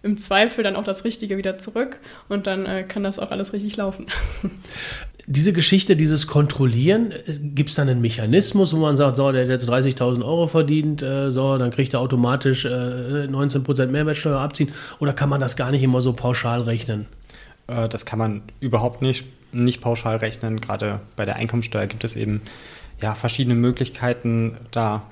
im 0.02 0.18
Zweifel 0.18 0.62
dann 0.62 0.76
auch 0.76 0.84
das 0.84 1.04
Richtige 1.04 1.36
wieder 1.38 1.58
zurück 1.58 1.98
und 2.28 2.46
dann 2.46 2.66
äh, 2.66 2.84
kann 2.84 3.02
das 3.02 3.18
auch 3.18 3.30
alles 3.30 3.52
richtig 3.52 3.76
laufen. 3.76 4.06
diese 5.26 5.52
Geschichte, 5.52 5.96
dieses 5.96 6.26
Kontrollieren, 6.26 7.14
gibt 7.54 7.70
es 7.70 7.74
dann 7.74 7.88
einen 7.88 8.02
Mechanismus, 8.02 8.74
wo 8.74 8.78
man 8.78 8.96
sagt, 8.96 9.16
so, 9.16 9.32
der 9.32 9.44
hat 9.44 9.48
jetzt 9.48 9.68
30.000 9.68 10.22
Euro 10.24 10.46
verdient, 10.46 11.02
äh, 11.02 11.30
so, 11.30 11.56
dann 11.56 11.70
kriegt 11.70 11.94
er 11.94 12.00
automatisch 12.00 12.66
äh, 12.66 12.68
19% 12.68 13.86
Mehrwertsteuer 13.86 14.38
abziehen? 14.38 14.72
Oder 14.98 15.14
kann 15.14 15.30
man 15.30 15.40
das 15.40 15.56
gar 15.56 15.70
nicht 15.70 15.82
immer 15.82 16.02
so 16.02 16.12
pauschal 16.12 16.62
rechnen? 16.62 17.06
Äh, 17.66 17.88
das 17.88 18.04
kann 18.04 18.18
man 18.18 18.42
überhaupt 18.60 19.00
nicht, 19.00 19.24
nicht 19.52 19.80
pauschal 19.80 20.18
rechnen. 20.18 20.60
Gerade 20.60 21.00
bei 21.16 21.24
der 21.24 21.36
Einkommensteuer 21.36 21.86
gibt 21.86 22.04
es 22.04 22.14
eben 22.14 22.42
ja, 23.00 23.14
verschiedene 23.14 23.54
Möglichkeiten, 23.54 24.58
da 24.70 25.02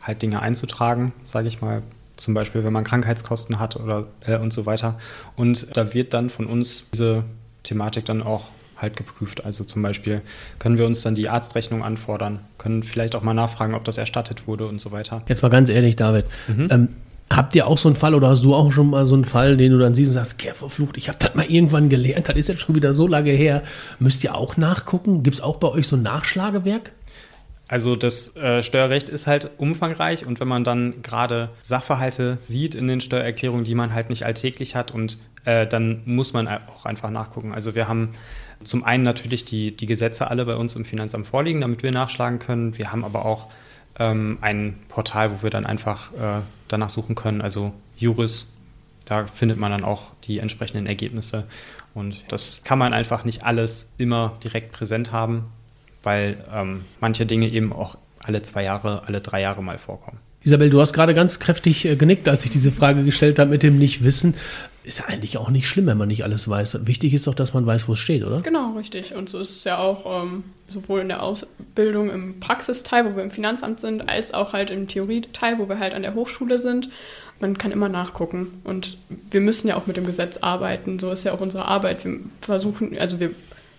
halt 0.00 0.22
Dinge 0.22 0.40
einzutragen, 0.40 1.12
sage 1.24 1.48
ich 1.48 1.60
mal. 1.60 1.82
Zum 2.16 2.34
Beispiel, 2.34 2.64
wenn 2.64 2.72
man 2.72 2.84
Krankheitskosten 2.84 3.58
hat 3.58 3.76
oder 3.76 4.06
äh, 4.26 4.38
und 4.38 4.52
so 4.52 4.66
weiter. 4.66 4.98
Und 5.36 5.76
da 5.76 5.92
wird 5.92 6.14
dann 6.14 6.30
von 6.30 6.46
uns 6.46 6.84
diese 6.92 7.24
Thematik 7.62 8.06
dann 8.06 8.22
auch 8.22 8.44
halt 8.76 8.96
geprüft. 8.96 9.44
Also 9.44 9.64
zum 9.64 9.82
Beispiel 9.82 10.22
können 10.58 10.78
wir 10.78 10.86
uns 10.86 11.02
dann 11.02 11.14
die 11.14 11.28
Arztrechnung 11.28 11.82
anfordern, 11.82 12.40
können 12.58 12.82
vielleicht 12.82 13.16
auch 13.16 13.22
mal 13.22 13.34
nachfragen, 13.34 13.74
ob 13.74 13.84
das 13.84 13.98
erstattet 13.98 14.46
wurde 14.46 14.66
und 14.66 14.80
so 14.80 14.92
weiter. 14.92 15.22
Jetzt 15.28 15.42
mal 15.42 15.48
ganz 15.48 15.70
ehrlich, 15.70 15.96
David. 15.96 16.26
Mhm. 16.48 16.68
Ähm, 16.70 16.88
Habt 17.28 17.56
ihr 17.56 17.66
auch 17.66 17.76
so 17.76 17.88
einen 17.88 17.96
Fall 17.96 18.14
oder 18.14 18.28
hast 18.28 18.44
du 18.44 18.54
auch 18.54 18.70
schon 18.70 18.88
mal 18.88 19.04
so 19.04 19.16
einen 19.16 19.24
Fall, 19.24 19.56
den 19.56 19.72
du 19.72 19.78
dann 19.78 19.96
siehst 19.96 20.10
und 20.10 20.14
sagst, 20.14 20.38
Kerl 20.38 20.54
verflucht, 20.54 20.96
ich 20.96 21.08
habe 21.08 21.18
das 21.18 21.34
mal 21.34 21.44
irgendwann 21.44 21.88
gelernt, 21.88 22.28
das 22.28 22.36
ist 22.36 22.48
jetzt 22.48 22.60
schon 22.60 22.76
wieder 22.76 22.94
so 22.94 23.08
lange 23.08 23.32
her. 23.32 23.64
Müsst 23.98 24.22
ihr 24.22 24.36
auch 24.36 24.56
nachgucken? 24.56 25.24
Gibt 25.24 25.34
es 25.34 25.42
auch 25.42 25.56
bei 25.56 25.66
euch 25.66 25.88
so 25.88 25.96
ein 25.96 26.02
Nachschlagewerk? 26.02 26.92
Also 27.68 27.96
das 27.96 28.36
äh, 28.36 28.62
Steuerrecht 28.62 29.08
ist 29.08 29.26
halt 29.26 29.50
umfangreich 29.58 30.24
und 30.24 30.38
wenn 30.38 30.46
man 30.46 30.62
dann 30.62 31.02
gerade 31.02 31.50
Sachverhalte 31.62 32.36
sieht 32.38 32.76
in 32.76 32.86
den 32.86 33.00
Steuererklärungen, 33.00 33.64
die 33.64 33.74
man 33.74 33.92
halt 33.92 34.08
nicht 34.08 34.24
alltäglich 34.24 34.76
hat 34.76 34.92
und 34.92 35.18
äh, 35.44 35.66
dann 35.66 36.02
muss 36.04 36.32
man 36.32 36.46
auch 36.46 36.86
einfach 36.86 37.10
nachgucken. 37.10 37.52
Also 37.52 37.74
wir 37.74 37.88
haben 37.88 38.10
zum 38.62 38.84
einen 38.84 39.02
natürlich 39.02 39.44
die, 39.44 39.76
die 39.76 39.86
Gesetze 39.86 40.30
alle 40.30 40.44
bei 40.46 40.54
uns 40.54 40.76
im 40.76 40.84
Finanzamt 40.84 41.26
vorliegen, 41.26 41.60
damit 41.60 41.82
wir 41.82 41.90
nachschlagen 41.90 42.38
können. 42.38 42.78
Wir 42.78 42.92
haben 42.92 43.04
aber 43.04 43.26
auch 43.26 43.48
ähm, 43.98 44.38
ein 44.42 44.78
Portal, 44.88 45.32
wo 45.32 45.42
wir 45.42 45.50
dann 45.50 45.66
einfach 45.66 46.12
äh, 46.12 46.42
danach 46.68 46.90
suchen 46.90 47.16
können, 47.16 47.40
also 47.40 47.72
Juris. 47.96 48.46
Da 49.06 49.26
findet 49.26 49.58
man 49.58 49.70
dann 49.70 49.84
auch 49.84 50.12
die 50.24 50.38
entsprechenden 50.38 50.86
Ergebnisse. 50.86 51.46
Und 51.94 52.24
das 52.28 52.62
kann 52.64 52.78
man 52.78 52.92
einfach 52.92 53.24
nicht 53.24 53.44
alles 53.44 53.88
immer 53.98 54.36
direkt 54.42 54.72
präsent 54.72 55.12
haben, 55.12 55.46
weil 56.06 56.36
ähm, 56.54 56.84
manche 57.00 57.26
Dinge 57.26 57.48
eben 57.48 57.72
auch 57.72 57.98
alle 58.20 58.40
zwei 58.42 58.62
Jahre, 58.62 59.02
alle 59.06 59.20
drei 59.20 59.40
Jahre 59.40 59.62
mal 59.62 59.76
vorkommen. 59.76 60.18
Isabel, 60.44 60.70
du 60.70 60.80
hast 60.80 60.92
gerade 60.92 61.12
ganz 61.12 61.40
kräftig 61.40 61.84
äh, 61.84 61.96
genickt, 61.96 62.28
als 62.28 62.44
ich 62.44 62.50
diese 62.50 62.70
Frage 62.70 63.02
gestellt 63.02 63.40
habe 63.40 63.50
mit 63.50 63.64
dem 63.64 63.76
Nichtwissen. 63.78 64.36
Ist 64.84 65.00
ja 65.00 65.06
eigentlich 65.06 65.36
auch 65.36 65.50
nicht 65.50 65.68
schlimm, 65.68 65.86
wenn 65.86 65.98
man 65.98 66.06
nicht 66.06 66.22
alles 66.22 66.48
weiß. 66.48 66.86
Wichtig 66.86 67.12
ist 67.12 67.26
doch, 67.26 67.34
dass 67.34 67.52
man 67.52 67.66
weiß, 67.66 67.88
wo 67.88 67.94
es 67.94 67.98
steht, 67.98 68.22
oder? 68.22 68.40
Genau, 68.42 68.74
richtig. 68.76 69.16
Und 69.16 69.28
so 69.28 69.40
ist 69.40 69.50
es 69.50 69.64
ja 69.64 69.78
auch 69.78 70.22
ähm, 70.22 70.44
sowohl 70.68 71.00
in 71.00 71.08
der 71.08 71.24
Ausbildung 71.24 72.10
im 72.10 72.38
Praxisteil, 72.38 73.04
wo 73.04 73.16
wir 73.16 73.24
im 73.24 73.32
Finanzamt 73.32 73.80
sind, 73.80 74.08
als 74.08 74.32
auch 74.32 74.52
halt 74.52 74.70
im 74.70 74.86
Theorieteil, 74.86 75.58
wo 75.58 75.68
wir 75.68 75.80
halt 75.80 75.92
an 75.92 76.02
der 76.02 76.14
Hochschule 76.14 76.60
sind. 76.60 76.88
Man 77.40 77.58
kann 77.58 77.72
immer 77.72 77.88
nachgucken. 77.88 78.60
Und 78.62 78.96
wir 79.32 79.40
müssen 79.40 79.66
ja 79.66 79.76
auch 79.76 79.88
mit 79.88 79.96
dem 79.96 80.06
Gesetz 80.06 80.36
arbeiten. 80.36 81.00
So 81.00 81.10
ist 81.10 81.24
ja 81.24 81.32
auch 81.32 81.40
unsere 81.40 81.64
Arbeit. 81.64 82.04
Wir 82.04 82.20
versuchen, 82.40 82.96
also 82.96 83.18
wir 83.18 83.32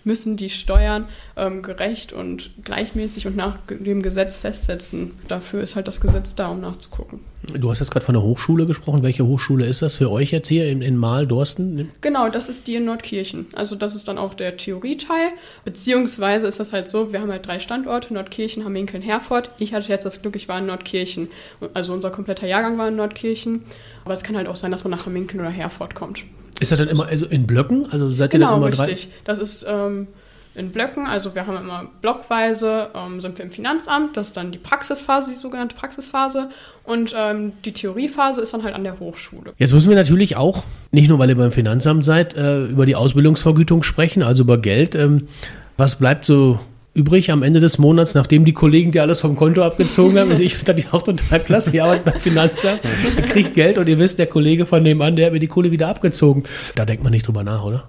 müssen 0.08 0.38
die 0.38 0.50
Steuern 0.50 1.06
ähm, 1.36 1.62
gerecht 1.62 2.14
und 2.14 2.50
gleichmäßig 2.64 3.28
und 3.28 3.36
nach 3.36 3.58
dem 3.70 4.02
Gesetz 4.02 4.38
festsetzen. 4.38 5.12
Dafür 5.28 5.62
ist 5.62 5.76
halt 5.76 5.88
das 5.88 6.02
Gesetz 6.02 6.34
da, 6.34 6.48
um 6.48 6.62
nachzugucken. 6.62 7.20
Du 7.54 7.70
hast 7.70 7.80
jetzt 7.80 7.92
gerade 7.92 8.06
von 8.06 8.14
der 8.14 8.24
Hochschule 8.24 8.66
gesprochen. 8.66 9.04
Welche 9.04 9.26
Hochschule 9.26 9.66
ist 9.66 9.82
das 9.82 9.98
für 9.98 10.12
euch 10.12 10.32
jetzt 10.32 10.48
hier 10.48 10.68
in, 10.68 10.82
in 10.82 10.98
Mahl-Dorsten? 10.98 11.92
Genau, 12.02 12.30
das 12.30 12.50
ist 12.50 12.68
die 12.68 12.76
in 12.76 12.86
Nordkirchen. 12.86 13.46
Also 13.54 13.76
das 13.76 13.96
ist 13.96 14.08
dann 14.08 14.18
auch 14.18 14.34
der 14.34 14.58
Theorieteil. 14.58 15.30
Beziehungsweise 15.64 16.48
ist 16.48 16.60
das 16.60 16.74
halt 16.74 16.90
so, 16.90 17.14
wir 17.14 17.22
haben 17.22 17.32
halt 17.32 17.46
drei 17.46 17.60
Standorte, 17.60 18.14
Nordkirchen, 18.14 18.66
Hamminkeln, 18.66 19.04
Herford. 19.04 19.52
Ich 19.60 19.74
hatte 19.74 19.90
jetzt 19.90 20.06
das 20.06 20.22
Glück, 20.22 20.36
ich 20.36 20.48
war 20.48 20.60
in 20.60 20.66
Nordkirchen. 20.66 21.28
Also 21.74 21.94
unser 21.94 22.10
kompletter 22.10 22.48
Jahrgang 22.48 22.78
war 22.78 22.88
in 22.88 22.96
Nordkirchen. 22.96 23.64
Aber 24.04 24.14
es 24.14 24.24
kann 24.24 24.36
halt 24.36 24.48
auch 24.48 24.56
sein, 24.56 24.72
dass 24.72 24.84
man 24.84 24.92
nach 24.92 25.06
Hamminkeln 25.06 25.42
oder 25.42 25.52
Herford 25.52 25.96
kommt. 25.96 26.24
Ist 26.60 26.72
das 26.72 26.80
dann 26.80 26.88
immer 26.88 27.08
also 27.08 27.26
in 27.26 27.48
Blöcken? 27.48 27.88
Also 27.92 28.10
seid 28.10 28.34
ihr 28.34 28.40
genau, 28.40 28.52
dann 28.52 28.62
immer 28.62 28.72
drei? 28.72 28.86
richtig. 28.86 29.10
Das 29.26 29.38
ist 29.38 29.66
ähm, 29.68 30.08
in 30.58 30.72
Blöcken. 30.72 31.06
Also 31.06 31.36
wir 31.36 31.46
haben 31.46 31.58
immer 31.58 31.88
blockweise, 32.02 32.90
ähm, 32.96 33.22
sind 33.22 33.38
wir 33.38 33.46
im 33.46 33.52
Finanzamt. 33.52 34.18
Das 34.18 34.28
ist 34.28 34.38
dann 34.38 34.52
die 34.52 34.58
Praxisphase, 34.58 35.30
die 35.30 35.36
sogenannte 35.36 35.76
Praxisphase. 35.76 36.50
Und 36.84 37.14
ähm, 37.16 37.54
die 37.64 37.72
Theoriephase 37.72 38.42
ist 38.42 38.54
dann 38.54 38.64
halt 38.64 38.74
an 38.74 38.84
der 38.84 39.00
Hochschule. 39.00 39.54
Jetzt 39.58 39.74
müssen 39.74 39.90
wir 39.90 39.96
natürlich 39.96 40.36
auch, 40.36 40.64
nicht 40.92 41.10
nur 41.10 41.20
weil 41.20 41.30
ihr 41.30 41.36
beim 41.36 41.52
Finanzamt 41.52 42.04
seid, 42.04 42.36
äh, 42.36 42.66
über 42.66 42.86
die 42.86 42.96
Ausbildungsvergütung 42.96 43.84
sprechen, 43.84 44.24
also 44.24 44.44
über 44.44 44.58
Geld. 44.58 44.96
Ähm, 44.96 45.28
was 45.78 46.00
bleibt 46.00 46.26
so 46.26 46.60
übrig 46.98 47.32
am 47.32 47.44
Ende 47.44 47.60
des 47.60 47.78
Monats, 47.78 48.16
nachdem 48.16 48.44
die 48.44 48.54
Kollegen 48.54 48.92
dir 48.92 49.04
alles 49.04 49.22
vom 49.22 49.36
Konto 49.36 49.62
abgezogen 49.62 50.18
haben. 50.18 50.32
Also 50.32 50.44
ich 50.44 50.56
finde 50.58 50.82
das 50.82 50.92
auch 50.92 51.04
total 51.04 51.40
klasse. 51.40 51.72
Ihr 51.72 51.84
arbeitet 51.84 52.06
beim 52.06 52.20
Finanzamt, 52.20 52.82
ihr 53.16 53.24
kriegt 53.24 53.54
Geld 53.54 53.78
und 53.78 53.88
ihr 53.88 54.00
wisst, 54.00 54.18
der 54.18 54.28
Kollege 54.28 54.66
von 54.66 54.82
nebenan, 54.82 55.16
der 55.16 55.28
hat 55.28 55.34
mir 55.34 55.40
die 55.40 55.48
Kohle 55.48 55.72
wieder 55.72 55.88
abgezogen. 55.88 56.44
Da 56.76 56.86
denkt 56.86 57.04
man 57.04 57.12
nicht 57.12 57.28
drüber 57.28 57.44
nach, 57.44 57.64
oder? 57.64 57.88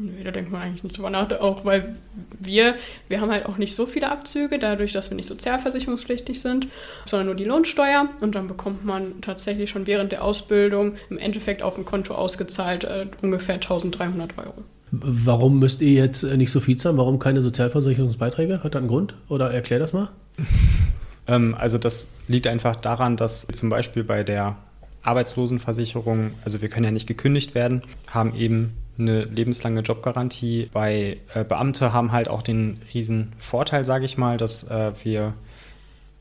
Nee, 0.00 0.22
da 0.22 0.30
denkt 0.30 0.52
man 0.52 0.62
eigentlich 0.62 0.84
nicht 0.84 0.96
drüber 0.96 1.10
nach, 1.10 1.28
auch 1.40 1.64
weil 1.64 1.96
wir, 2.38 2.76
wir 3.08 3.20
haben 3.20 3.32
halt 3.32 3.46
auch 3.46 3.58
nicht 3.58 3.74
so 3.74 3.84
viele 3.84 4.08
Abzüge, 4.10 4.60
dadurch, 4.60 4.92
dass 4.92 5.10
wir 5.10 5.16
nicht 5.16 5.26
sozialversicherungspflichtig 5.26 6.40
sind, 6.40 6.68
sondern 7.04 7.26
nur 7.26 7.34
die 7.34 7.44
Lohnsteuer 7.44 8.08
und 8.20 8.36
dann 8.36 8.46
bekommt 8.46 8.84
man 8.84 9.20
tatsächlich 9.22 9.70
schon 9.70 9.88
während 9.88 10.12
der 10.12 10.22
Ausbildung 10.22 10.94
im 11.10 11.18
Endeffekt 11.18 11.62
auf 11.62 11.74
dem 11.74 11.84
Konto 11.84 12.14
ausgezahlt 12.14 12.84
äh, 12.84 13.06
ungefähr 13.22 13.56
1300 13.56 14.38
Euro. 14.38 14.62
Warum 14.90 15.58
müsst 15.58 15.80
ihr 15.80 15.92
jetzt 15.92 16.22
nicht 16.22 16.50
so 16.50 16.60
viel 16.60 16.76
zahlen? 16.76 16.96
Warum 16.96 17.18
keine 17.18 17.42
Sozialversicherungsbeiträge? 17.42 18.62
Hat 18.62 18.74
da 18.74 18.78
einen 18.78 18.88
Grund? 18.88 19.14
Oder 19.28 19.50
erklär 19.52 19.78
das 19.78 19.92
mal. 19.92 20.10
ähm, 21.26 21.54
also 21.58 21.78
das 21.78 22.08
liegt 22.26 22.46
einfach 22.46 22.76
daran, 22.76 23.16
dass 23.16 23.46
zum 23.48 23.68
Beispiel 23.68 24.04
bei 24.04 24.24
der 24.24 24.56
Arbeitslosenversicherung, 25.02 26.32
also 26.44 26.60
wir 26.62 26.68
können 26.68 26.84
ja 26.84 26.90
nicht 26.90 27.06
gekündigt 27.06 27.54
werden, 27.54 27.82
haben 28.10 28.34
eben 28.34 28.74
eine 28.98 29.22
lebenslange 29.22 29.80
Jobgarantie. 29.80 30.68
Bei 30.72 31.18
äh, 31.34 31.44
Beamte 31.44 31.92
haben 31.92 32.12
halt 32.12 32.28
auch 32.28 32.42
den 32.42 32.80
riesen 32.92 33.32
Vorteil, 33.38 33.84
sage 33.84 34.04
ich 34.04 34.18
mal, 34.18 34.36
dass 34.36 34.64
äh, 34.64 34.92
wir 35.04 35.34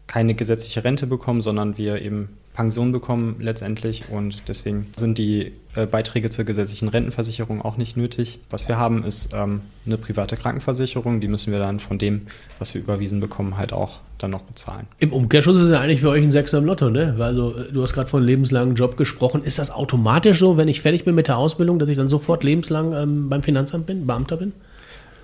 keine 0.05 0.35
gesetzliche 0.35 0.83
Rente 0.83 1.07
bekommen, 1.07 1.41
sondern 1.41 1.77
wir 1.77 2.01
eben 2.01 2.37
Pension 2.57 2.91
bekommen 2.91 3.35
letztendlich 3.39 4.05
und 4.09 4.41
deswegen 4.47 4.87
sind 4.95 5.19
die 5.19 5.51
äh, 5.75 5.85
Beiträge 5.85 6.31
zur 6.31 6.43
gesetzlichen 6.43 6.87
Rentenversicherung 6.87 7.61
auch 7.61 7.77
nicht 7.77 7.95
nötig. 7.97 8.39
Was 8.49 8.67
wir 8.67 8.79
haben, 8.79 9.03
ist 9.03 9.29
ähm, 9.31 9.61
eine 9.85 9.99
private 9.99 10.35
Krankenversicherung, 10.37 11.21
die 11.21 11.27
müssen 11.27 11.53
wir 11.53 11.59
dann 11.59 11.79
von 11.79 11.99
dem, 11.99 12.25
was 12.57 12.73
wir 12.73 12.81
überwiesen 12.81 13.19
bekommen, 13.19 13.57
halt 13.57 13.73
auch 13.73 13.99
dann 14.17 14.31
noch 14.31 14.41
bezahlen. 14.41 14.87
Im 14.97 15.13
Umkehrschluss 15.13 15.57
ist 15.57 15.65
es 15.65 15.69
ja 15.69 15.79
eigentlich 15.79 16.01
für 16.01 16.09
euch 16.09 16.23
ein 16.23 16.31
Sechser 16.31 16.57
im 16.57 16.65
Lotto, 16.65 16.89
ne? 16.89 17.15
Also 17.19 17.53
du 17.71 17.83
hast 17.83 17.93
gerade 17.93 18.09
von 18.09 18.23
lebenslangen 18.23 18.73
Job 18.73 18.97
gesprochen. 18.97 19.43
Ist 19.43 19.59
das 19.59 19.69
automatisch 19.69 20.39
so, 20.39 20.57
wenn 20.57 20.67
ich 20.67 20.81
fertig 20.81 21.05
bin 21.05 21.13
mit 21.13 21.27
der 21.27 21.37
Ausbildung, 21.37 21.77
dass 21.77 21.89
ich 21.89 21.97
dann 21.97 22.09
sofort 22.09 22.43
lebenslang 22.43 22.91
ähm, 22.93 23.29
beim 23.29 23.43
Finanzamt 23.43 23.85
bin, 23.85 24.07
Beamter 24.07 24.37
bin? 24.37 24.53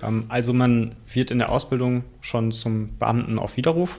Ähm, 0.04 0.26
also 0.28 0.52
man 0.52 0.92
wird 1.12 1.32
in 1.32 1.40
der 1.40 1.50
Ausbildung 1.50 2.04
schon 2.20 2.52
zum 2.52 2.96
Beamten 2.96 3.40
auf 3.40 3.56
Widerruf 3.56 3.98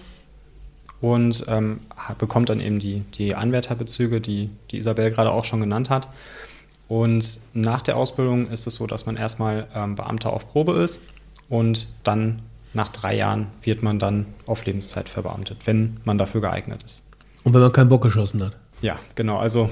und 1.05 1.45
ähm, 1.47 1.81
bekommt 2.17 2.49
dann 2.49 2.59
eben 2.59 2.79
die, 2.79 3.01
die 3.13 3.35
Anwärterbezüge, 3.35 4.19
die, 4.19 4.49
die 4.71 4.79
Isabel 4.79 5.11
gerade 5.11 5.29
auch 5.31 5.45
schon 5.45 5.59
genannt 5.59 5.91
hat. 5.91 6.07
Und 6.87 7.39
nach 7.53 7.83
der 7.83 7.95
Ausbildung 7.95 8.49
ist 8.49 8.65
es 8.65 8.73
so, 8.73 8.87
dass 8.87 9.05
man 9.05 9.15
erstmal 9.15 9.67
ähm, 9.75 9.95
Beamter 9.95 10.33
auf 10.33 10.51
Probe 10.51 10.73
ist 10.73 11.01
und 11.47 11.89
dann 12.03 12.41
nach 12.73 12.89
drei 12.89 13.15
Jahren 13.15 13.47
wird 13.61 13.83
man 13.83 13.99
dann 13.99 14.25
auf 14.47 14.65
Lebenszeit 14.65 15.07
verbeamtet, 15.07 15.59
wenn 15.65 15.97
man 16.05 16.17
dafür 16.17 16.41
geeignet 16.41 16.81
ist. 16.81 17.03
Und 17.43 17.53
wenn 17.53 17.61
man 17.61 17.71
keinen 17.71 17.89
Bock 17.89 18.01
geschossen 18.01 18.43
hat? 18.43 18.57
Ja, 18.81 18.97
genau. 19.13 19.37
Also 19.37 19.69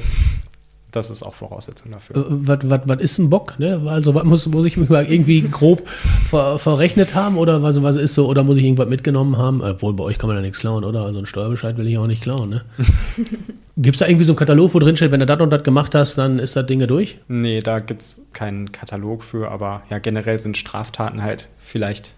das 0.93 1.09
ist 1.09 1.23
auch 1.23 1.33
Voraussetzung 1.33 1.91
dafür. 1.91 2.15
Äh, 2.17 2.79
was 2.87 2.99
ist 2.99 3.17
ein 3.17 3.29
Bock? 3.29 3.59
Ne? 3.59 3.81
Also 3.85 4.13
muss, 4.13 4.45
muss 4.47 4.65
ich 4.65 4.77
mich 4.77 4.89
mal 4.89 5.05
irgendwie 5.05 5.41
grob 5.41 5.87
ver, 5.87 6.59
verrechnet 6.59 7.15
haben 7.15 7.37
oder 7.37 7.63
was, 7.63 7.81
was 7.81 7.95
ist 7.95 8.13
so, 8.13 8.27
oder 8.27 8.43
muss 8.43 8.57
ich 8.57 8.63
irgendwas 8.63 8.87
mitgenommen 8.87 9.37
haben? 9.37 9.61
Obwohl 9.61 9.93
bei 9.93 10.03
euch 10.03 10.19
kann 10.19 10.27
man 10.27 10.37
ja 10.37 10.41
nichts 10.41 10.59
klauen, 10.59 10.83
oder? 10.83 11.01
Also 11.01 11.17
einen 11.17 11.25
Steuerbescheid 11.25 11.77
will 11.77 11.87
ich 11.87 11.97
auch 11.97 12.07
nicht 12.07 12.21
klauen, 12.21 12.49
ne? 12.49 12.65
gibt 13.77 13.95
es 13.95 13.99
da 13.99 14.07
irgendwie 14.07 14.23
so 14.23 14.33
einen 14.33 14.37
Katalog, 14.37 14.73
wo 14.73 14.79
drin 14.79 14.95
steht, 14.95 15.11
wenn 15.11 15.19
du 15.19 15.25
das 15.25 15.41
und 15.41 15.49
das 15.49 15.63
gemacht 15.63 15.95
hast, 15.95 16.17
dann 16.17 16.37
ist 16.37 16.55
das 16.55 16.65
Dinge 16.67 16.85
durch? 16.85 17.17
Nee, 17.27 17.61
da 17.61 17.79
gibt 17.79 18.03
es 18.03 18.21
keinen 18.31 18.71
Katalog 18.71 19.23
für, 19.23 19.49
aber 19.49 19.81
ja, 19.89 19.97
generell 19.97 20.39
sind 20.39 20.57
Straftaten 20.57 21.23
halt 21.23 21.49
vielleicht 21.59 22.13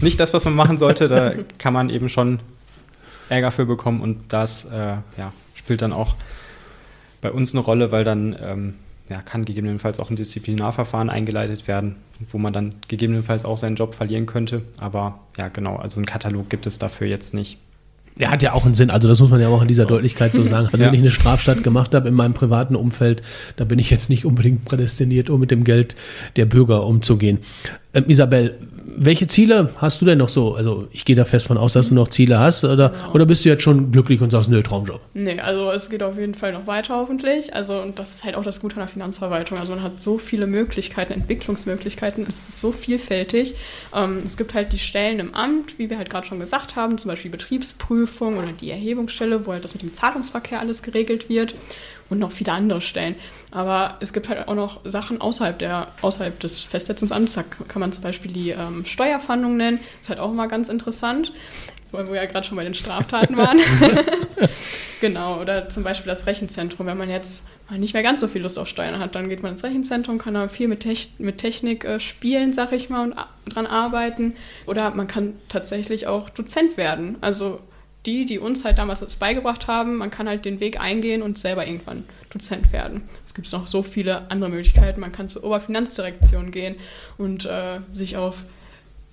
nicht 0.00 0.18
das, 0.18 0.34
was 0.34 0.44
man 0.44 0.54
machen 0.54 0.76
sollte. 0.76 1.06
Da 1.06 1.32
kann 1.58 1.72
man 1.72 1.88
eben 1.88 2.08
schon 2.08 2.40
Ärger 3.28 3.52
für 3.52 3.66
bekommen 3.66 4.00
und 4.00 4.32
das 4.32 4.64
äh, 4.64 4.96
ja, 5.16 5.32
spielt 5.54 5.82
dann 5.82 5.92
auch 5.92 6.16
bei 7.20 7.32
uns 7.32 7.52
eine 7.52 7.62
Rolle, 7.62 7.92
weil 7.92 8.04
dann 8.04 8.36
ähm, 8.40 8.74
ja, 9.08 9.22
kann 9.22 9.44
gegebenenfalls 9.44 10.00
auch 10.00 10.10
ein 10.10 10.16
Disziplinarverfahren 10.16 11.10
eingeleitet 11.10 11.66
werden, 11.66 11.96
wo 12.30 12.38
man 12.38 12.52
dann 12.52 12.74
gegebenenfalls 12.88 13.44
auch 13.44 13.56
seinen 13.56 13.76
Job 13.76 13.94
verlieren 13.94 14.26
könnte. 14.26 14.62
Aber 14.78 15.20
ja, 15.38 15.48
genau, 15.48 15.76
also 15.76 15.98
einen 15.98 16.06
Katalog 16.06 16.50
gibt 16.50 16.66
es 16.66 16.78
dafür 16.78 17.06
jetzt 17.06 17.34
nicht. 17.34 17.58
Der 18.18 18.30
hat 18.30 18.42
ja 18.42 18.52
auch 18.52 18.64
einen 18.64 18.74
Sinn, 18.74 18.90
also 18.90 19.06
das 19.06 19.20
muss 19.20 19.30
man 19.30 19.40
ja 19.40 19.48
auch 19.48 19.62
in 19.62 19.68
dieser 19.68 19.86
Deutlichkeit 19.86 20.34
so 20.34 20.42
sagen. 20.42 20.66
Also 20.72 20.78
ja. 20.78 20.86
wenn 20.86 20.94
ich 20.94 21.00
eine 21.00 21.10
Straftat 21.10 21.62
gemacht 21.62 21.94
habe 21.94 22.08
in 22.08 22.14
meinem 22.14 22.34
privaten 22.34 22.74
Umfeld, 22.74 23.22
da 23.54 23.64
bin 23.64 23.78
ich 23.78 23.90
jetzt 23.90 24.10
nicht 24.10 24.24
unbedingt 24.24 24.64
prädestiniert, 24.64 25.30
um 25.30 25.38
mit 25.38 25.52
dem 25.52 25.62
Geld 25.62 25.94
der 26.34 26.46
Bürger 26.46 26.84
umzugehen. 26.84 27.38
Ähm, 27.94 28.04
Isabel, 28.06 28.58
welche 29.00 29.28
Ziele 29.28 29.70
hast 29.76 30.00
du 30.00 30.04
denn 30.04 30.18
noch 30.18 30.28
so? 30.28 30.54
Also 30.54 30.88
ich 30.90 31.04
gehe 31.04 31.14
da 31.14 31.24
fest 31.24 31.46
von 31.46 31.56
aus, 31.56 31.72
dass 31.72 31.88
du 31.88 31.94
noch 31.94 32.08
Ziele 32.08 32.38
hast 32.38 32.64
oder, 32.64 32.90
genau. 32.90 33.12
oder 33.12 33.26
bist 33.26 33.44
du 33.44 33.48
jetzt 33.48 33.62
schon 33.62 33.92
glücklich 33.92 34.20
und 34.20 34.30
sagst, 34.30 34.50
nö, 34.50 34.62
Traumjob? 34.62 35.00
Nee, 35.14 35.38
also 35.38 35.70
es 35.70 35.88
geht 35.88 36.02
auf 36.02 36.18
jeden 36.18 36.34
Fall 36.34 36.52
noch 36.52 36.66
weiter 36.66 36.96
hoffentlich. 36.96 37.54
Also 37.54 37.80
und 37.80 37.98
das 37.98 38.16
ist 38.16 38.24
halt 38.24 38.34
auch 38.34 38.42
das 38.42 38.60
Gute 38.60 38.74
an 38.74 38.80
der 38.80 38.88
Finanzverwaltung. 38.88 39.58
Also 39.58 39.72
man 39.72 39.82
hat 39.82 40.02
so 40.02 40.18
viele 40.18 40.46
Möglichkeiten, 40.46 41.12
Entwicklungsmöglichkeiten, 41.12 42.26
es 42.28 42.48
ist 42.48 42.60
so 42.60 42.72
vielfältig. 42.72 43.54
Ähm, 43.94 44.18
es 44.26 44.36
gibt 44.36 44.52
halt 44.52 44.72
die 44.72 44.78
Stellen 44.78 45.20
im 45.20 45.34
Amt, 45.34 45.78
wie 45.78 45.88
wir 45.88 45.96
halt 45.96 46.10
gerade 46.10 46.26
schon 46.26 46.40
gesagt 46.40 46.74
haben, 46.74 46.98
zum 46.98 47.10
Beispiel 47.10 47.30
Betriebsprüfung 47.30 48.36
oder 48.36 48.52
die 48.52 48.70
Erhebungsstelle, 48.70 49.46
wo 49.46 49.52
halt 49.52 49.64
das 49.64 49.74
mit 49.74 49.82
dem 49.82 49.94
Zahlungsverkehr 49.94 50.60
alles 50.60 50.82
geregelt 50.82 51.28
wird 51.28 51.54
und 52.10 52.18
noch 52.18 52.32
viele 52.32 52.52
andere 52.52 52.80
Stellen. 52.80 53.14
Aber 53.50 53.96
es 54.00 54.12
gibt 54.12 54.28
halt 54.28 54.48
auch 54.48 54.54
noch 54.54 54.80
Sachen 54.84 55.20
außerhalb, 55.20 55.58
der, 55.58 55.88
außerhalb 56.02 56.38
des 56.40 56.60
Festsetzungsamts. 56.60 57.34
Da 57.34 57.42
kann 57.42 57.80
man 57.80 57.92
zum 57.92 58.02
Beispiel 58.02 58.32
die 58.32 58.50
ähm, 58.50 58.84
Steuerfahndung 58.84 59.56
nennen. 59.56 59.78
Das 59.78 60.02
ist 60.02 60.08
halt 60.10 60.20
auch 60.20 60.30
immer 60.30 60.48
ganz 60.48 60.68
interessant, 60.68 61.32
weil 61.90 62.08
wir 62.08 62.16
ja 62.16 62.26
gerade 62.26 62.46
schon 62.46 62.56
bei 62.56 62.64
den 62.64 62.74
Straftaten 62.74 63.36
waren. 63.38 63.60
genau, 65.00 65.40
oder 65.40 65.68
zum 65.68 65.82
Beispiel 65.82 66.08
das 66.08 66.26
Rechenzentrum. 66.26 66.86
Wenn 66.86 66.98
man 66.98 67.10
jetzt 67.10 67.44
mal 67.68 67.78
nicht 67.78 67.94
mehr 67.94 68.02
ganz 68.02 68.20
so 68.20 68.28
viel 68.28 68.42
Lust 68.42 68.58
auf 68.58 68.68
Steuern 68.68 68.98
hat, 68.98 69.14
dann 69.14 69.28
geht 69.28 69.42
man 69.42 69.52
ins 69.52 69.64
Rechenzentrum, 69.64 70.18
kann 70.18 70.34
da 70.34 70.48
viel 70.48 70.68
mit, 70.68 70.80
Techn 70.80 71.10
mit 71.18 71.38
Technik 71.38 71.84
äh, 71.84 72.00
spielen, 72.00 72.52
sag 72.52 72.72
ich 72.72 72.88
mal, 72.88 73.04
und 73.04 73.14
dran 73.52 73.66
arbeiten. 73.66 74.34
Oder 74.66 74.90
man 74.94 75.06
kann 75.06 75.34
tatsächlich 75.48 76.06
auch 76.06 76.30
Dozent 76.30 76.76
werden. 76.76 77.16
Also 77.20 77.60
die, 78.06 78.26
die 78.26 78.38
uns 78.38 78.64
halt 78.64 78.78
damals 78.78 79.00
das 79.00 79.16
beigebracht 79.16 79.66
haben, 79.66 79.96
man 79.96 80.10
kann 80.10 80.28
halt 80.28 80.44
den 80.44 80.60
Weg 80.60 80.80
eingehen 80.80 81.22
und 81.22 81.38
selber 81.38 81.66
irgendwann 81.66 82.04
Dozent 82.30 82.72
werden. 82.72 83.02
Es 83.26 83.34
gibt 83.34 83.50
noch 83.52 83.68
so 83.68 83.82
viele 83.82 84.30
andere 84.30 84.50
Möglichkeiten. 84.50 85.00
Man 85.00 85.12
kann 85.12 85.28
zur 85.28 85.44
Oberfinanzdirektion 85.44 86.50
gehen 86.50 86.76
und 87.16 87.44
äh, 87.44 87.80
sich 87.92 88.16
auf 88.16 88.44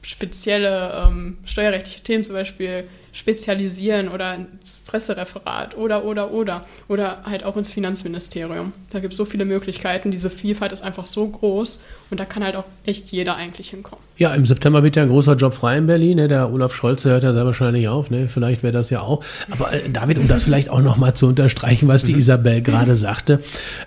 spezielle 0.02 1.04
ähm, 1.06 1.38
steuerrechtliche 1.46 2.02
Themen 2.02 2.24
zum 2.24 2.36
Beispiel 2.36 2.88
spezialisieren 3.16 4.10
oder 4.10 4.36
ins 4.36 4.80
Pressereferat 4.86 5.78
oder, 5.78 6.04
oder, 6.04 6.32
oder. 6.32 6.66
Oder 6.90 7.24
halt 7.24 7.46
auch 7.46 7.56
ins 7.56 7.72
Finanzministerium. 7.72 8.74
Da 8.90 9.00
gibt 9.00 9.14
es 9.14 9.18
so 9.18 9.24
viele 9.24 9.46
Möglichkeiten. 9.46 10.12
Diese 10.12 10.30
Vielfalt 10.30 10.74
ist 10.74 10.84
einfach 10.84 11.06
so 11.06 11.26
groß 11.26 11.80
und 12.12 12.20
da 12.20 12.26
kann 12.26 12.44
halt 12.44 12.58
auch 12.58 12.66
echt 12.86 13.12
jeder 13.14 13.38
eigentlich 13.38 13.70
hinkommen. 13.70 14.04
Ja, 14.18 14.34
im 14.34 14.46
September 14.46 14.84
wird 14.84 14.98
ja 14.98 15.04
ein 15.04 15.10
großer 15.10 15.36
Job 15.36 15.54
frei 15.54 15.78
in 15.78 15.88
Berlin. 15.88 16.18
Ne? 16.18 16.28
Der 16.28 16.52
Olaf 16.52 16.74
Scholz 16.74 17.06
hört 17.06 17.24
ja 17.24 17.32
sehr 17.32 17.46
wahrscheinlich 17.46 17.88
auf. 17.88 18.10
Ne? 18.10 18.28
Vielleicht 18.28 18.64
wäre 18.64 18.74
das 18.74 18.90
ja 18.90 19.00
auch. 19.00 19.24
Aber 19.50 19.72
äh, 19.72 19.90
David, 19.90 20.18
um 20.18 20.28
das 20.28 20.44
vielleicht 20.44 20.70
auch 20.70 20.82
nochmal 20.82 21.14
zu 21.16 21.28
unterstreichen, 21.28 21.88
was 21.88 22.04
die 22.04 22.14
mhm. 22.14 22.20
Isabel 22.20 22.62
gerade 22.62 22.98
sagte, 22.98 23.40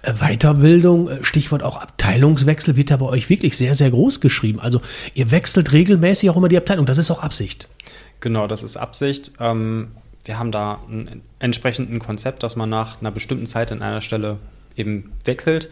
äh, 0.03 0.14
Weiterbildung, 0.14 1.11
äh, 1.11 1.25
Stichwort 1.25 1.62
auch 1.62 1.77
Abteilungswechsel, 1.77 2.77
wird 2.77 2.88
ja 2.88 2.97
bei 2.97 3.07
euch 3.07 3.29
wirklich 3.29 3.59
sehr, 3.59 3.75
sehr 3.75 3.91
groß 3.91 4.21
geschrieben. 4.21 4.59
Also 4.59 4.81
ihr 5.12 5.31
wechselt 5.31 5.73
regelmäßig 5.73 6.31
auch 6.31 6.37
immer 6.37 6.49
die 6.49 6.57
Abteilung. 6.57 6.87
Das 6.87 6.97
ist 6.97 7.11
auch 7.11 7.23
Absicht. 7.23 7.69
Genau, 8.20 8.46
das 8.46 8.62
ist 8.62 8.76
Absicht. 8.76 9.33
Ähm, 9.40 9.92
wir 10.24 10.38
haben 10.38 10.52
da 10.52 10.81
ein 10.88 11.22
entsprechendes 11.38 12.04
Konzept, 12.04 12.42
dass 12.42 12.57
man 12.57 12.68
nach 12.68 13.00
einer 13.00 13.11
bestimmten 13.11 13.46
Zeit 13.46 13.70
in 13.70 13.83
einer 13.83 14.00
Stelle 14.00 14.38
eben 14.76 15.12
wechselt. 15.24 15.70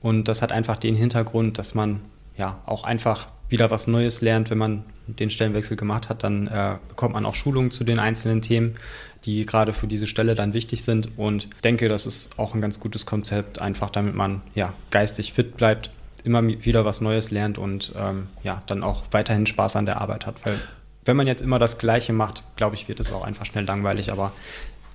Und 0.00 0.28
das 0.28 0.42
hat 0.42 0.52
einfach 0.52 0.76
den 0.76 0.94
Hintergrund, 0.94 1.58
dass 1.58 1.74
man 1.74 2.00
ja 2.36 2.60
auch 2.66 2.84
einfach 2.84 3.28
wieder 3.48 3.70
was 3.70 3.86
Neues 3.86 4.20
lernt. 4.20 4.50
Wenn 4.50 4.58
man 4.58 4.84
den 5.06 5.30
Stellenwechsel 5.30 5.76
gemacht 5.76 6.08
hat, 6.08 6.22
dann 6.24 6.46
äh, 6.48 6.76
bekommt 6.88 7.14
man 7.14 7.26
auch 7.26 7.34
Schulungen 7.34 7.70
zu 7.70 7.84
den 7.84 7.98
einzelnen 7.98 8.42
Themen, 8.42 8.76
die 9.24 9.46
gerade 9.46 9.72
für 9.72 9.86
diese 9.86 10.06
Stelle 10.06 10.34
dann 10.34 10.52
wichtig 10.52 10.82
sind. 10.82 11.16
Und 11.16 11.48
denke, 11.64 11.88
das 11.88 12.06
ist 12.06 12.38
auch 12.38 12.54
ein 12.54 12.60
ganz 12.60 12.80
gutes 12.80 13.06
Konzept, 13.06 13.60
einfach 13.60 13.90
damit 13.90 14.14
man 14.14 14.42
ja 14.54 14.72
geistig 14.90 15.32
fit 15.32 15.56
bleibt, 15.56 15.90
immer 16.24 16.46
wieder 16.46 16.84
was 16.84 17.00
Neues 17.00 17.30
lernt 17.30 17.56
und 17.56 17.92
ähm, 17.96 18.28
ja 18.42 18.62
dann 18.66 18.82
auch 18.82 19.04
weiterhin 19.12 19.46
Spaß 19.46 19.76
an 19.76 19.86
der 19.86 20.00
Arbeit 20.00 20.26
hat. 20.26 20.44
Weil 20.44 20.58
wenn 21.06 21.16
man 21.16 21.26
jetzt 21.26 21.42
immer 21.42 21.58
das 21.58 21.78
Gleiche 21.78 22.12
macht, 22.12 22.44
glaube 22.56 22.74
ich, 22.74 22.88
wird 22.88 23.00
es 23.00 23.12
auch 23.12 23.24
einfach 23.24 23.46
schnell 23.46 23.64
langweilig. 23.64 24.12
Aber 24.12 24.32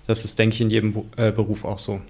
das 0.08 0.26
ist, 0.26 0.38
denke 0.38 0.54
ich, 0.54 0.62
in 0.62 0.70
jedem 0.70 0.94
äh, 1.18 1.32
Beruf 1.32 1.66
auch 1.66 1.80
so. 1.80 2.02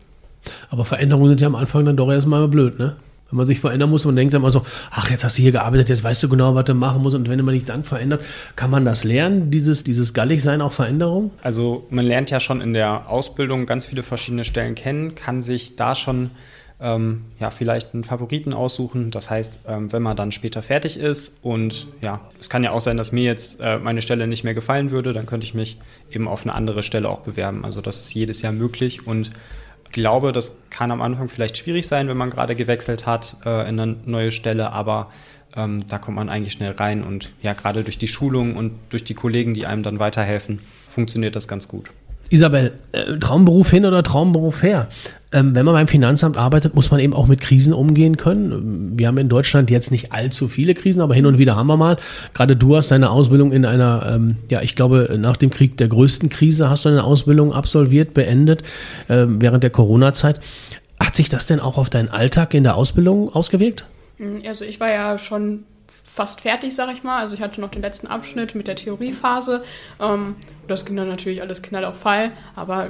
Aber 0.69 0.85
Veränderungen 0.85 1.29
sind 1.29 1.41
ja 1.41 1.47
am 1.47 1.55
Anfang 1.55 1.85
dann 1.85 1.97
doch 1.97 2.11
erstmal 2.11 2.47
blöd, 2.47 2.79
ne? 2.79 2.97
Wenn 3.29 3.37
man 3.37 3.47
sich 3.47 3.61
verändern 3.61 3.89
muss, 3.89 4.03
man 4.03 4.17
denkt 4.17 4.33
immer 4.33 4.51
so, 4.51 4.65
ach, 4.89 5.09
jetzt 5.09 5.23
hast 5.23 5.37
du 5.37 5.41
hier 5.41 5.53
gearbeitet, 5.53 5.87
jetzt 5.87 6.03
weißt 6.03 6.21
du 6.23 6.27
genau, 6.27 6.53
was 6.53 6.65
du 6.65 6.73
machen 6.73 7.01
musst. 7.01 7.15
Und 7.15 7.29
wenn 7.29 7.43
man 7.45 7.53
dich 7.53 7.63
dann 7.63 7.85
verändert, 7.85 8.25
kann 8.57 8.69
man 8.69 8.83
das 8.83 9.05
lernen, 9.05 9.51
dieses, 9.51 9.85
dieses 9.85 10.13
Galligsein 10.13 10.61
auch 10.61 10.73
Veränderung? 10.73 11.31
Also 11.41 11.87
man 11.89 12.03
lernt 12.03 12.29
ja 12.29 12.41
schon 12.41 12.59
in 12.59 12.73
der 12.73 13.09
Ausbildung 13.09 13.65
ganz 13.65 13.85
viele 13.85 14.03
verschiedene 14.03 14.43
Stellen 14.43 14.75
kennen, 14.75 15.15
kann 15.15 15.43
sich 15.43 15.77
da 15.77 15.95
schon 15.95 16.31
ähm, 16.81 17.25
ja, 17.39 17.51
vielleicht 17.51 17.93
einen 17.93 18.03
Favoriten 18.03 18.53
aussuchen. 18.53 19.11
Das 19.11 19.29
heißt, 19.29 19.61
ähm, 19.67 19.91
wenn 19.91 20.01
man 20.01 20.17
dann 20.17 20.31
später 20.31 20.61
fertig 20.61 20.97
ist 20.97 21.33
und 21.41 21.87
ja, 22.01 22.21
es 22.39 22.49
kann 22.49 22.63
ja 22.63 22.71
auch 22.71 22.81
sein, 22.81 22.97
dass 22.97 23.11
mir 23.11 23.23
jetzt 23.23 23.59
äh, 23.61 23.77
meine 23.77 24.01
Stelle 24.01 24.27
nicht 24.27 24.43
mehr 24.43 24.53
gefallen 24.53 24.91
würde, 24.91 25.13
dann 25.13 25.25
könnte 25.25 25.45
ich 25.45 25.53
mich 25.53 25.77
eben 26.11 26.27
auf 26.27 26.43
eine 26.43 26.53
andere 26.53 26.83
Stelle 26.83 27.09
auch 27.09 27.19
bewerben. 27.19 27.63
Also 27.65 27.81
das 27.81 28.01
ist 28.01 28.13
jedes 28.13 28.41
Jahr 28.41 28.53
möglich 28.53 29.05
und 29.05 29.31
glaube, 29.91 30.31
das 30.31 30.57
kann 30.69 30.91
am 30.91 31.01
Anfang 31.01 31.29
vielleicht 31.29 31.57
schwierig 31.57 31.87
sein, 31.87 32.07
wenn 32.07 32.17
man 32.17 32.29
gerade 32.29 32.55
gewechselt 32.55 33.05
hat 33.05 33.37
äh, 33.45 33.69
in 33.69 33.79
eine 33.79 33.95
neue 34.05 34.31
Stelle, 34.31 34.71
aber 34.71 35.11
ähm, 35.55 35.83
da 35.87 35.97
kommt 35.97 36.15
man 36.15 36.29
eigentlich 36.29 36.53
schnell 36.53 36.71
rein 36.71 37.03
und 37.03 37.31
ja, 37.41 37.53
gerade 37.53 37.83
durch 37.83 37.97
die 37.97 38.07
Schulung 38.07 38.55
und 38.55 38.73
durch 38.89 39.03
die 39.03 39.13
Kollegen, 39.13 39.53
die 39.53 39.65
einem 39.65 39.83
dann 39.83 39.99
weiterhelfen, 39.99 40.59
funktioniert 40.89 41.35
das 41.35 41.47
ganz 41.47 41.67
gut. 41.67 41.91
Isabel, 42.29 42.73
äh, 42.93 43.17
Traumberuf 43.19 43.69
hin 43.69 43.85
oder 43.85 44.03
Traumberuf 44.03 44.63
her? 44.63 44.87
Ähm, 45.33 45.55
wenn 45.55 45.65
man 45.65 45.75
beim 45.75 45.87
Finanzamt 45.87 46.35
arbeitet, 46.35 46.75
muss 46.75 46.91
man 46.91 46.99
eben 46.99 47.13
auch 47.13 47.27
mit 47.27 47.39
Krisen 47.39 47.73
umgehen 47.73 48.17
können. 48.17 48.99
Wir 48.99 49.07
haben 49.07 49.17
in 49.17 49.29
Deutschland 49.29 49.69
jetzt 49.69 49.89
nicht 49.89 50.11
allzu 50.11 50.49
viele 50.49 50.73
Krisen, 50.73 51.01
aber 51.01 51.15
hin 51.15 51.25
und 51.25 51.37
wieder 51.37 51.55
haben 51.55 51.67
wir 51.67 51.77
mal. 51.77 51.97
Gerade 52.33 52.57
du 52.57 52.75
hast 52.75 52.91
deine 52.91 53.09
Ausbildung 53.09 53.53
in 53.53 53.65
einer, 53.65 54.11
ähm, 54.13 54.37
ja, 54.49 54.61
ich 54.61 54.75
glaube, 54.75 55.15
nach 55.17 55.37
dem 55.37 55.49
Krieg 55.49 55.77
der 55.77 55.87
größten 55.87 56.27
Krise 56.29 56.69
hast 56.69 56.83
du 56.83 56.89
eine 56.89 57.03
Ausbildung 57.03 57.53
absolviert, 57.53 58.13
beendet, 58.13 58.63
äh, 59.07 59.25
während 59.27 59.63
der 59.63 59.69
Corona-Zeit. 59.69 60.41
Hat 60.99 61.15
sich 61.15 61.29
das 61.29 61.45
denn 61.45 61.59
auch 61.59 61.77
auf 61.77 61.89
deinen 61.89 62.09
Alltag 62.09 62.53
in 62.53 62.63
der 62.63 62.75
Ausbildung 62.75 63.33
ausgewirkt? 63.33 63.85
Hm, 64.17 64.41
also 64.45 64.65
ich 64.65 64.79
war 64.79 64.89
ja 64.89 65.17
schon 65.17 65.63
fast 66.03 66.41
fertig, 66.41 66.75
sag 66.75 66.93
ich 66.93 67.03
mal. 67.03 67.19
Also 67.19 67.35
ich 67.35 67.41
hatte 67.41 67.61
noch 67.61 67.71
den 67.71 67.81
letzten 67.81 68.07
Abschnitt 68.07 68.53
mit 68.53 68.67
der 68.67 68.75
Theoriephase. 68.75 69.63
Ähm, 70.01 70.35
das 70.67 70.85
ging 70.85 70.97
dann 70.97 71.07
natürlich 71.07 71.41
alles 71.41 71.61
knall 71.61 71.85
auf 71.85 71.99
Fall, 71.99 72.33
aber 72.55 72.89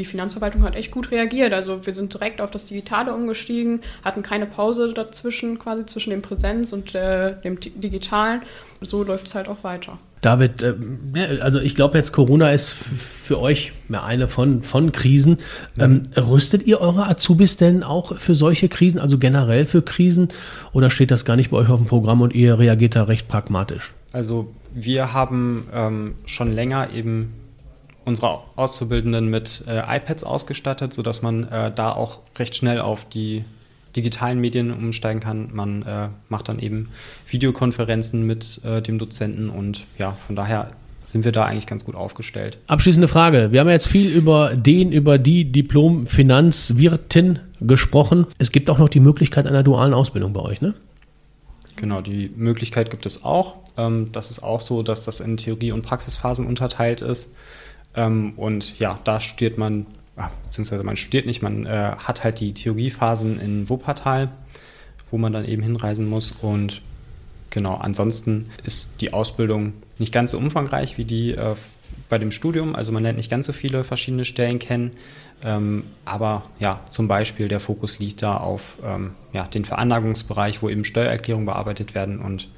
die 0.00 0.06
Finanzverwaltung 0.06 0.62
hat 0.62 0.74
echt 0.74 0.90
gut 0.90 1.10
reagiert. 1.10 1.52
Also 1.52 1.86
wir 1.86 1.94
sind 1.94 2.12
direkt 2.14 2.40
auf 2.40 2.50
das 2.50 2.66
Digitale 2.66 3.14
umgestiegen, 3.14 3.80
hatten 4.02 4.22
keine 4.22 4.46
Pause 4.46 4.94
dazwischen, 4.94 5.58
quasi 5.58 5.84
zwischen 5.84 6.10
dem 6.10 6.22
Präsenz 6.22 6.72
und 6.72 6.94
äh, 6.94 7.34
dem 7.42 7.60
Digitalen. 7.60 8.40
So 8.80 9.04
läuft 9.04 9.26
es 9.26 9.34
halt 9.34 9.46
auch 9.46 9.62
weiter. 9.62 9.98
David, 10.22 10.62
äh, 10.62 10.74
also 11.40 11.60
ich 11.60 11.74
glaube 11.74 11.98
jetzt 11.98 12.12
Corona 12.12 12.50
ist 12.50 12.74
für 13.22 13.38
euch 13.38 13.72
mehr 13.88 14.04
eine 14.04 14.26
von, 14.28 14.62
von 14.62 14.90
Krisen. 14.92 15.36
Ähm, 15.78 16.04
rüstet 16.16 16.66
ihr 16.66 16.80
eure 16.80 17.06
Azubis 17.06 17.58
denn 17.58 17.82
auch 17.82 18.16
für 18.16 18.34
solche 18.34 18.70
Krisen, 18.70 18.98
also 18.98 19.18
generell 19.18 19.66
für 19.66 19.82
Krisen? 19.82 20.28
Oder 20.72 20.88
steht 20.88 21.10
das 21.10 21.26
gar 21.26 21.36
nicht 21.36 21.50
bei 21.50 21.58
euch 21.58 21.68
auf 21.68 21.78
dem 21.78 21.86
Programm 21.86 22.22
und 22.22 22.34
ihr 22.34 22.58
reagiert 22.58 22.96
da 22.96 23.04
recht 23.04 23.28
pragmatisch? 23.28 23.92
Also 24.12 24.50
wir 24.72 25.12
haben 25.12 25.68
ähm, 25.74 26.14
schon 26.24 26.52
länger 26.52 26.90
eben 26.94 27.34
unsere 28.04 28.40
Auszubildenden 28.56 29.28
mit 29.28 29.64
äh, 29.66 29.96
iPads 29.96 30.24
ausgestattet, 30.24 30.92
sodass 30.92 31.22
man 31.22 31.44
äh, 31.48 31.72
da 31.74 31.92
auch 31.92 32.20
recht 32.38 32.56
schnell 32.56 32.80
auf 32.80 33.04
die 33.04 33.44
digitalen 33.96 34.40
Medien 34.40 34.72
umsteigen 34.72 35.20
kann. 35.20 35.50
Man 35.52 35.82
äh, 35.82 36.08
macht 36.28 36.48
dann 36.48 36.58
eben 36.58 36.90
Videokonferenzen 37.28 38.26
mit 38.26 38.60
äh, 38.64 38.80
dem 38.82 38.98
Dozenten 38.98 39.50
und 39.50 39.84
ja, 39.98 40.16
von 40.26 40.36
daher 40.36 40.70
sind 41.02 41.24
wir 41.24 41.32
da 41.32 41.44
eigentlich 41.44 41.66
ganz 41.66 41.84
gut 41.84 41.94
aufgestellt. 41.94 42.58
Abschließende 42.66 43.08
Frage. 43.08 43.52
Wir 43.52 43.60
haben 43.60 43.68
jetzt 43.68 43.88
viel 43.88 44.10
über 44.10 44.54
den, 44.54 44.92
über 44.92 45.18
die 45.18 45.50
Diplom-Finanzwirtin 45.50 47.40
gesprochen. 47.60 48.26
Es 48.38 48.52
gibt 48.52 48.70
auch 48.70 48.78
noch 48.78 48.88
die 48.88 49.00
Möglichkeit 49.00 49.46
einer 49.46 49.62
dualen 49.62 49.94
Ausbildung 49.94 50.32
bei 50.32 50.40
euch, 50.40 50.60
ne? 50.60 50.74
Genau, 51.76 52.02
die 52.02 52.30
Möglichkeit 52.36 52.90
gibt 52.90 53.06
es 53.06 53.24
auch. 53.24 53.56
Ähm, 53.76 54.10
das 54.12 54.30
ist 54.30 54.42
auch 54.42 54.60
so, 54.60 54.82
dass 54.82 55.04
das 55.04 55.20
in 55.20 55.36
Theorie- 55.36 55.72
und 55.72 55.82
Praxisphasen 55.82 56.46
unterteilt 56.46 57.00
ist. 57.00 57.30
Ähm, 57.94 58.34
und 58.36 58.78
ja, 58.78 58.98
da 59.04 59.20
studiert 59.20 59.58
man, 59.58 59.86
ah, 60.16 60.30
beziehungsweise 60.44 60.82
man 60.82 60.96
studiert 60.96 61.26
nicht, 61.26 61.42
man 61.42 61.66
äh, 61.66 61.92
hat 61.96 62.24
halt 62.24 62.40
die 62.40 62.54
Theoriephasen 62.54 63.40
in 63.40 63.68
Wuppertal, 63.68 64.28
wo 65.10 65.18
man 65.18 65.32
dann 65.32 65.44
eben 65.44 65.62
hinreisen 65.62 66.08
muss. 66.08 66.32
Und 66.32 66.82
genau, 67.50 67.74
ansonsten 67.74 68.46
ist 68.64 68.90
die 69.00 69.12
Ausbildung 69.12 69.74
nicht 69.98 70.12
ganz 70.12 70.30
so 70.30 70.38
umfangreich 70.38 70.98
wie 70.98 71.04
die 71.04 71.32
äh, 71.32 71.56
bei 72.08 72.18
dem 72.18 72.30
Studium. 72.30 72.74
Also 72.74 72.92
man 72.92 73.02
lernt 73.02 73.16
nicht 73.16 73.30
ganz 73.30 73.46
so 73.46 73.52
viele 73.52 73.84
verschiedene 73.84 74.24
Stellen 74.24 74.58
kennen. 74.58 74.92
Ähm, 75.42 75.84
aber 76.04 76.44
ja, 76.58 76.80
zum 76.90 77.08
Beispiel 77.08 77.48
der 77.48 77.60
Fokus 77.60 77.98
liegt 77.98 78.22
da 78.22 78.36
auf 78.36 78.76
ähm, 78.84 79.12
ja, 79.32 79.44
den 79.44 79.64
Veranlagungsbereich, 79.64 80.62
wo 80.62 80.68
eben 80.68 80.84
Steuererklärungen 80.84 81.46
bearbeitet 81.46 81.94
werden 81.94 82.18
und 82.18 82.48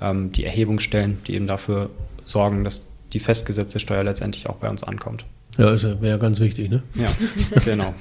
ähm, 0.00 0.32
die 0.32 0.44
Erhebungsstellen, 0.44 1.18
die 1.26 1.34
eben 1.34 1.46
dafür 1.46 1.90
sorgen, 2.24 2.64
dass 2.64 2.88
die 3.12 3.20
festgesetzte 3.20 3.80
Steuer 3.80 4.04
letztendlich 4.04 4.48
auch 4.48 4.56
bei 4.56 4.68
uns 4.68 4.82
ankommt. 4.82 5.24
Ja, 5.58 5.70
ist 5.70 5.84
ja, 5.84 6.00
wäre 6.00 6.18
ganz 6.18 6.40
wichtig, 6.40 6.70
ne? 6.70 6.82
Ja, 6.94 7.08
genau. 7.62 7.92